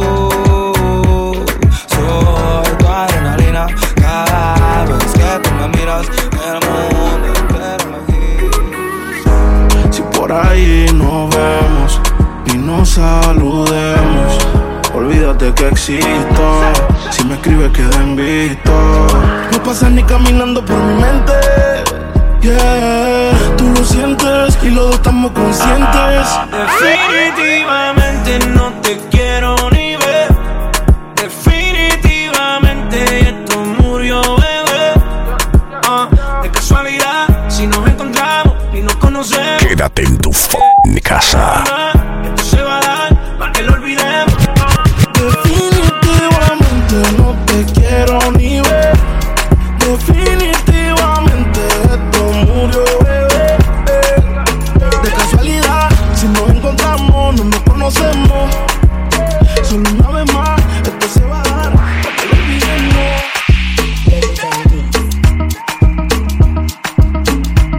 ahí 10.73 10.85
nos 10.93 11.29
vemos 11.29 12.01
y 12.47 12.57
nos 12.57 12.89
saludemos, 12.89 14.37
olvídate 14.93 15.53
que 15.53 15.67
existo. 15.67 16.61
Si 17.11 17.23
me 17.25 17.35
escribes, 17.35 17.71
queda 17.71 17.95
en 17.97 18.15
visto. 18.15 18.71
No 19.51 19.61
pasas 19.63 19.91
ni 19.91 20.01
caminando 20.03 20.65
por 20.65 20.77
mi 20.77 20.95
mente. 21.01 21.33
Yeah, 22.41 23.31
tú 23.57 23.69
lo 23.69 23.85
sientes 23.85 24.57
y 24.63 24.69
los 24.69 24.85
dos 24.87 24.95
estamos 24.95 25.31
conscientes. 25.31 26.27
Definitivamente 26.81 28.39
no 28.49 28.73
te 28.81 28.97
quiero 29.11 29.55
ni 29.71 29.95
ver. 29.95 30.27
Definitivamente 31.15 33.29
esto 33.29 33.59
murió, 33.79 34.21
bebé. 34.21 34.93
Ah, 35.87 36.09
de 36.41 36.49
casualidad, 36.49 37.27
si 37.47 37.67
nos 37.67 37.87
encontramos 37.87 38.55
y 38.73 38.81
nos 38.81 38.95
conocemos, 38.97 39.63
Quédate 39.63 40.03
en 40.03 40.17
tu 40.17 40.31
f***ing 40.31 40.62
casa. 41.13 41.82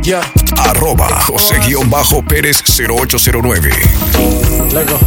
Ya. 0.04 0.20
Arroba 0.58 1.08
José-Pérez 1.22 2.62
0809. 2.78 3.70
Lego, 4.74 4.98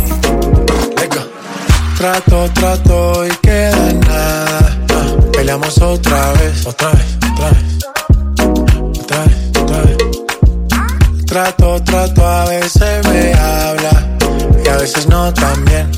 lego. 0.97 1.21
Trato, 1.95 2.49
trato 2.51 3.27
y 3.27 3.29
queda 3.37 3.93
nada. 3.93 4.77
Ah, 4.89 5.15
peleamos 5.31 5.77
otra 5.77 6.31
vez, 6.33 6.65
otra 6.65 6.89
vez, 6.93 7.05
otra 7.31 7.49
vez. 7.51 7.63
Otra 8.99 9.23
vez, 9.25 9.37
otra 9.61 9.81
vez. 9.81 9.97
Trato, 11.27 11.83
trato, 11.83 12.25
a 12.27 12.45
veces 12.45 13.07
me 13.07 13.33
habla 13.35 14.17
y 14.65 14.67
a 14.67 14.77
veces 14.77 15.07
no 15.07 15.31
también. 15.31 15.91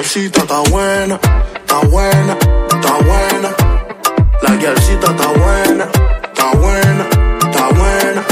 La 0.00 0.04
guialcita 0.06 0.40
está 0.40 0.60
buena, 0.70 1.20
está 1.56 1.78
buena, 1.88 2.32
está 2.70 2.92
buena. 3.04 3.50
La 4.40 4.56
guialcita 4.56 5.10
está 5.10 5.26
buena, 5.26 5.84
está 6.24 6.52
buena, 6.56 7.06
está 7.42 7.68
buena. 7.68 8.24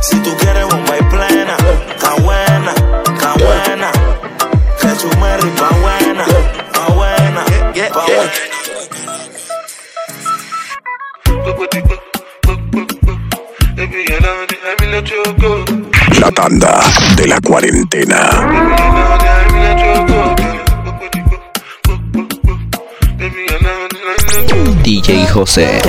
Si 0.00 0.16
tú 0.20 0.30
quieres 0.38 0.64
bomba 0.68 0.96
y 0.96 1.02
plena, 1.02 1.56
está 1.90 2.14
buena, 2.22 2.72
está 3.12 3.34
buena. 3.34 3.90
Que 4.80 4.94
su 4.94 5.08
merry 5.18 5.50
pa' 5.58 5.74
buena, 5.80 6.24
pa' 6.72 6.92
buena, 6.94 7.44
pa' 7.92 8.06
buena. 8.06 8.30
La 16.20 16.30
tanda 16.30 16.80
de 17.16 17.26
la 17.26 17.40
cuarentena. 17.40 19.23
DJ 24.34 25.26
José. 25.30 25.80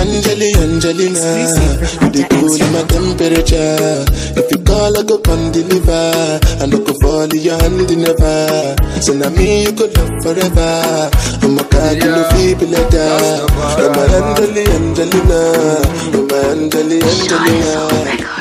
Angeli, 0.00 0.54
Angelina, 0.56 1.20
you 1.36 2.08
the 2.08 2.24
cool 2.30 2.56
in 2.56 2.72
my 2.72 2.82
temperature. 2.88 4.04
If 4.40 4.50
you 4.50 4.58
call, 4.64 4.96
I 4.96 5.02
go 5.02 5.18
come 5.18 5.52
deliver. 5.52 6.40
I 6.60 6.66
no 6.66 6.78
go 6.78 6.94
fall 7.02 7.28
in 7.28 7.42
your 7.42 7.60
hand 7.60 7.92
never. 7.92 8.74
So 9.02 9.12
now 9.12 9.28
me 9.28 9.64
you 9.64 9.72
could 9.72 9.92
love 9.98 10.16
forever. 10.24 11.10
I'm 11.44 11.58
a 11.58 11.64
cocky 11.68 12.00
no 12.00 12.24
people 12.32 12.72
like 12.72 12.88
that. 12.88 13.52
I'm 13.52 13.92
a 13.92 14.04
Angeli, 14.16 14.64
Angelina, 14.64 15.84
I'm 16.08 16.24
a 16.24 16.38
Angeli, 16.56 17.04
Angelina. 17.04 17.84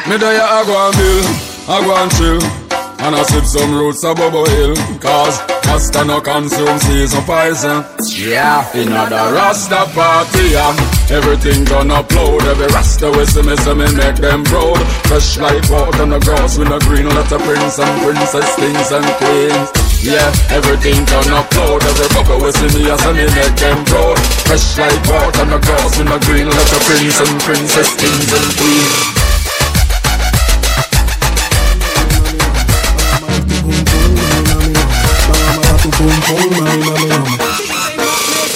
Me 0.07 0.15
there 0.15 0.39
I 0.41 0.63
go 0.63 0.87
and 0.87 0.95
bill, 0.95 1.25
I 1.67 1.83
go 1.83 1.91
and 1.99 2.11
chill 2.15 2.78
And 2.99 3.15
I 3.15 3.23
sip 3.23 3.45
some 3.45 3.71
roots 3.73 4.03
of 4.03 4.17
Bubble 4.17 4.43
Hill 4.43 4.75
Cause 4.99 5.39
Rasta 5.63 6.03
no 6.03 6.19
consume 6.19 6.79
season 6.79 7.23
poison. 7.23 7.85
Yeah, 8.11 8.65
in 8.75 8.91
the 8.91 9.23
Rasta 9.31 9.87
party 9.95 10.51
yeah. 10.51 10.75
Everything 11.07 11.63
gonna 11.63 12.03
upload 12.03 12.43
Every 12.43 12.67
Rasta 12.67 13.07
we 13.15 13.23
see 13.23 13.43
me 13.43 13.55
see 13.55 13.73
me 13.73 13.87
make 13.95 14.19
them 14.19 14.43
proud. 14.43 14.83
Fresh 15.07 15.39
like 15.39 15.63
water 15.71 16.03
on 16.03 16.09
the 16.09 16.19
grass 16.19 16.57
with 16.57 16.67
a 16.67 16.79
green 16.83 17.07
Let 17.07 17.31
a 17.31 17.39
prince 17.39 17.79
and 17.79 17.95
princess, 18.03 18.49
kings 18.59 18.91
and 18.91 19.07
queens. 19.15 19.69
Yeah, 20.03 20.27
everything 20.51 20.99
gonna 21.07 21.39
upload 21.39 21.79
Every 21.87 22.09
bubble 22.11 22.43
we 22.43 22.51
see 22.51 22.83
me 22.83 22.91
as 22.91 22.99
I 23.05 23.15
me 23.15 23.23
make 23.31 23.55
them 23.55 23.79
proud. 23.87 24.19
Fresh 24.43 24.75
like 24.75 24.99
water 25.07 25.47
on 25.47 25.55
the 25.55 25.59
grass 25.63 25.95
with 25.95 26.11
a 26.11 26.19
green 26.27 26.51
Let 26.51 26.71
a 26.75 26.79
prince 26.83 27.19
and 27.23 27.35
princess, 27.47 27.89
kings 27.95 28.27
and 28.27 28.49
queens 28.59 29.18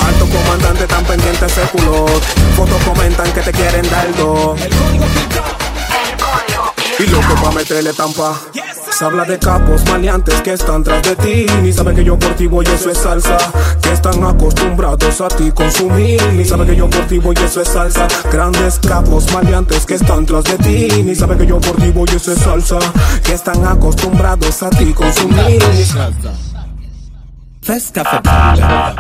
Alto 0.01 0.25
comandante 0.27 0.87
tan 0.87 1.03
pendiente 1.03 1.45
ese 1.45 1.61
culot. 1.71 2.23
Fotos 2.55 2.81
comentan 2.83 3.31
que 3.33 3.41
te 3.41 3.51
quieren 3.51 3.89
dar 3.89 4.15
dos. 4.15 4.59
Y 6.99 7.07
loco 7.07 7.35
pa' 7.43 7.51
meterle 7.51 7.91
tampa. 7.93 8.39
Se 8.97 9.03
habla 9.03 9.25
de 9.25 9.39
capos 9.39 9.83
maleantes 9.85 10.41
que 10.41 10.53
están 10.53 10.83
tras 10.83 11.01
de 11.01 11.15
ti. 11.17 11.45
Ni 11.61 11.73
saben 11.73 11.95
que 11.95 12.03
yo 12.05 12.17
por 12.17 12.33
ti 12.35 12.47
voy, 12.47 12.65
eso 12.65 12.91
es 12.91 12.99
salsa. 12.99 13.37
Que 13.81 13.91
están 13.91 14.23
acostumbrados 14.23 15.19
a 15.19 15.27
ti 15.27 15.51
consumir. 15.51 16.23
Ni 16.33 16.45
saben 16.45 16.67
que 16.67 16.75
yo 16.75 16.89
por 16.89 17.07
ti 17.07 17.17
voy, 17.17 17.35
eso 17.43 17.61
es 17.61 17.67
salsa. 17.67 18.07
Grandes 18.31 18.79
capos 18.79 19.29
maleantes 19.33 19.85
que 19.85 19.95
están 19.95 20.25
tras 20.25 20.45
de 20.45 20.57
ti. 20.59 21.03
Ni 21.03 21.15
saben 21.15 21.37
que 21.37 21.47
yo 21.47 21.59
por 21.59 21.75
ti 21.75 21.89
voy, 21.89 22.07
eso 22.15 22.31
es 22.31 22.39
salsa. 22.39 22.79
Que 23.23 23.33
están 23.33 23.65
acostumbrados 23.65 24.63
a 24.63 24.69
ti 24.69 24.93
consumir. 24.93 25.61
Fest 27.63 27.93
Café 27.95 28.19
Banga. 28.21 28.93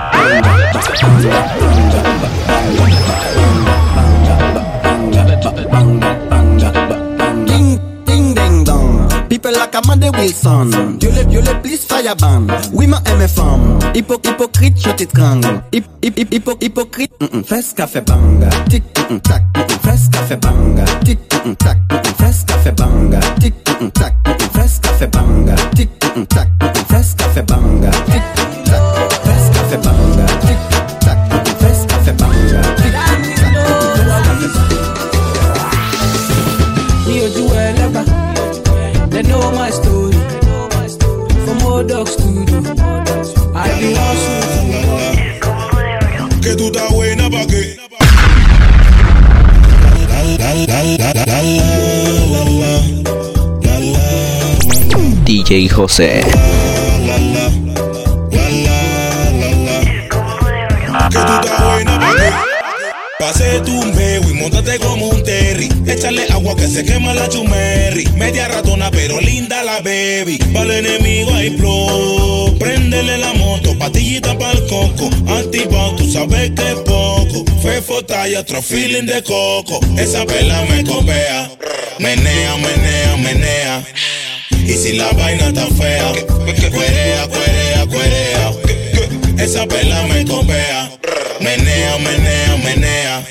Ding, 7.45 7.79
ding, 8.05 8.33
ding, 8.33 8.63
dong. 8.63 9.09
People 9.27 9.51
like 9.51 9.75
Amanda 9.75 10.09
Wilson. 10.11 10.97
Dieu 10.97 11.11
le, 11.11 11.25
Dieu 11.25 11.41
le 11.41 11.61
plus 11.61 11.77
fireban. 11.85 12.47
Oui, 12.71 12.87
ma 12.87 13.01
aime 13.05 13.27
femme. 13.27 13.79
Hypo, 13.93 14.15
hypocrite, 14.23 14.77
je 14.81 14.91
t'étrangle. 14.91 15.61
Hip, 15.73 15.83
hip, 16.01 16.17
hip, 16.17 16.33
hypo, 16.33 16.53
hypocrite. 16.61 17.11
Mm 17.19 17.27
-mm. 17.33 17.43
Fest 17.43 17.75
Café 17.75 17.99
Banga. 18.01 18.49
Tic, 18.69 18.83
mm 18.97 19.17
-mm, 19.17 19.19
tac. 19.21 19.41
Mm 19.55 19.63
-mm. 19.67 19.79
Fest 19.83 20.13
Café 20.13 20.37
Banga. 20.37 20.85
Tic, 21.03 21.19
mm 21.19 21.51
-mm, 21.51 21.55
tac. 21.57 21.77
Mm 21.91 21.97
-mm. 21.99 22.15
Fest 22.23 22.47
Café 22.47 22.71
Banga. 22.71 23.19
Tic, 23.41 23.53
mm 23.67 23.75
-mm, 23.79 23.91
tac. 23.91 24.13
Mm 24.25 24.33
-mm. 24.33 24.49
Fest 24.55 24.79
Café 24.83 25.07
Banga. 25.07 25.55
Tic, 25.75 25.89
mm 26.03 26.09
-mm, 26.15 26.25
tac. 26.27 26.47
Mm 26.47 26.67
-mm. 26.69 26.85
Fest 26.87 27.17
Café 27.19 27.41
Banga. 27.43 27.91
Tic, 28.11 28.23
tac. 29.77 29.95
Fest 29.95 29.97
Café 29.99 30.17
Banga. 30.17 30.25
Tic, 30.45 30.59
tac. 30.99 31.17
Fest 31.59 31.83
Café 31.89 32.11
Banga. 32.19 32.61
Tic, 32.79 32.93
tac. 32.93 33.19
Fest 34.39 34.57
Café 34.57 34.83
Mi 37.07 37.15
ojú 37.25 37.43
ẹlẹ́bà, 37.65 38.03
they 39.11 39.23
know 39.29 39.45
my 39.57 39.69
story. 39.79 40.19
From 41.45 41.59
old 41.69 41.83
dog 41.89 42.07
studio, 42.07 42.59
I 43.55 43.67
be 43.79 43.89
hustle 43.99 44.41
to 44.53 44.61
Que 46.43 46.51
tú 46.55 46.65
estás 46.67 46.87
buena 46.91 47.25
pa' 47.29 47.45
qué. 47.51 47.63
DJ 55.25 55.51
José. 55.69 56.72
Que 61.13 61.19
tú 61.19 61.33
estás 61.33 61.63
buena 61.63 61.99
pa' 61.99 62.15
qué. 62.15 62.53
Pase 63.19 63.59
tu 63.59 63.79
bebo 63.93 64.29
y 64.31 64.33
montate 64.33 64.79
como 64.79 65.09
un 65.09 65.23
terry. 65.23 65.69
Échale 65.85 66.25
agua 66.31 66.55
que 66.55 66.67
se 66.67 66.83
quema 66.83 67.13
la 67.13 67.29
chumerri. 67.29 68.05
Media 68.15 68.47
ratona 68.47 68.89
pero 68.89 69.21
linda 69.21 69.61
la 69.63 69.79
baby. 69.81 70.39
Para 70.51 70.79
el 70.79 70.87
enemigo 70.87 71.31
hay 71.35 71.51
flow. 71.51 72.57
Préndele 72.57 73.19
la 73.19 73.31
moto, 73.33 73.77
patillita 73.77 74.35
pa'l 74.39 74.65
coco. 74.67 75.11
Antipao, 75.27 75.95
tú 75.95 76.11
sabes 76.11 76.49
que 76.49 76.67
es 76.71 76.79
poco. 76.79 77.45
Fefo 77.61 78.03
talla, 78.03 78.39
otro 78.39 78.59
feeling 78.63 79.05
de 79.05 79.21
coco. 79.21 79.79
Esa 79.99 80.25
vela 80.25 80.65
me 80.67 80.83
copea. 80.83 81.51
Menea, 81.99 82.57
menea, 82.57 83.17
menea. 83.17 83.83
Y 84.49 84.73
si 84.73 84.93
la 84.93 85.11
vaina 85.11 85.49
está 85.49 85.67
fea, 85.67 86.11
cuerea, 86.71 87.27
cuerea, 87.27 87.85
cuerea. 87.85 88.51
Esa 89.37 89.65
vela 89.65 90.03
me 90.07 90.25
copea. 90.25 90.92
Menea, 91.43 91.97
menea, 91.97 92.57
menea. 92.63 93.23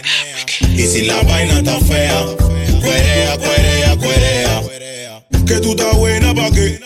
Y 0.76 0.82
si 0.86 1.02
la 1.02 1.22
vaina 1.22 1.58
está 1.58 1.78
fea, 1.80 2.24
cuerea, 2.82 3.38
cuerea, 3.38 3.96
cuerea. 3.96 4.62
Que 5.46 5.54
tú 5.60 5.70
estás 5.70 5.96
buena 5.96 6.34
pa' 6.34 6.50
qué? 6.50 6.78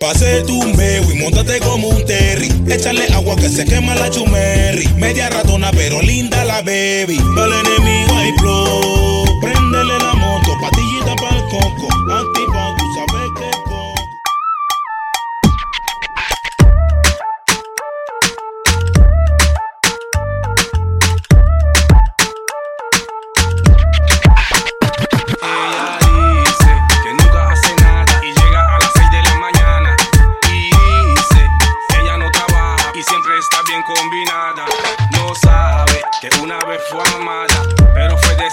Pase 0.00 0.42
tu 0.42 0.60
bebo 0.76 1.12
y 1.12 1.14
montate 1.16 1.60
como 1.60 1.88
un 1.88 2.04
terry. 2.04 2.48
Échale 2.68 3.06
agua 3.14 3.36
que 3.36 3.48
se 3.48 3.64
quema 3.64 3.94
la 3.94 4.10
chumerri. 4.10 4.88
Media 4.96 5.28
ratona 5.30 5.70
pero 5.70 6.02
linda 6.02 6.44
la 6.44 6.60
baby. 6.62 7.18
Para 7.36 7.60
el 7.60 7.66
enemigo 7.66 8.16
hay 8.16 8.32
flow. 8.38 8.97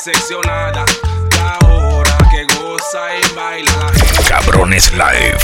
Decepcionada. 0.06 0.86
Y 1.32 1.64
ahora 1.66 2.18
que 2.32 2.46
goza 2.56 3.00
y 3.18 3.36
baila 3.36 3.72
la 3.72 3.94
gente. 3.94 4.24
Cabrones 4.30 4.92
Live. 4.92 5.40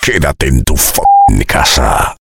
Quédate 0.01 0.47
en 0.47 0.63
tu 0.63 0.75
f 0.75 0.99
casa. 1.45 2.16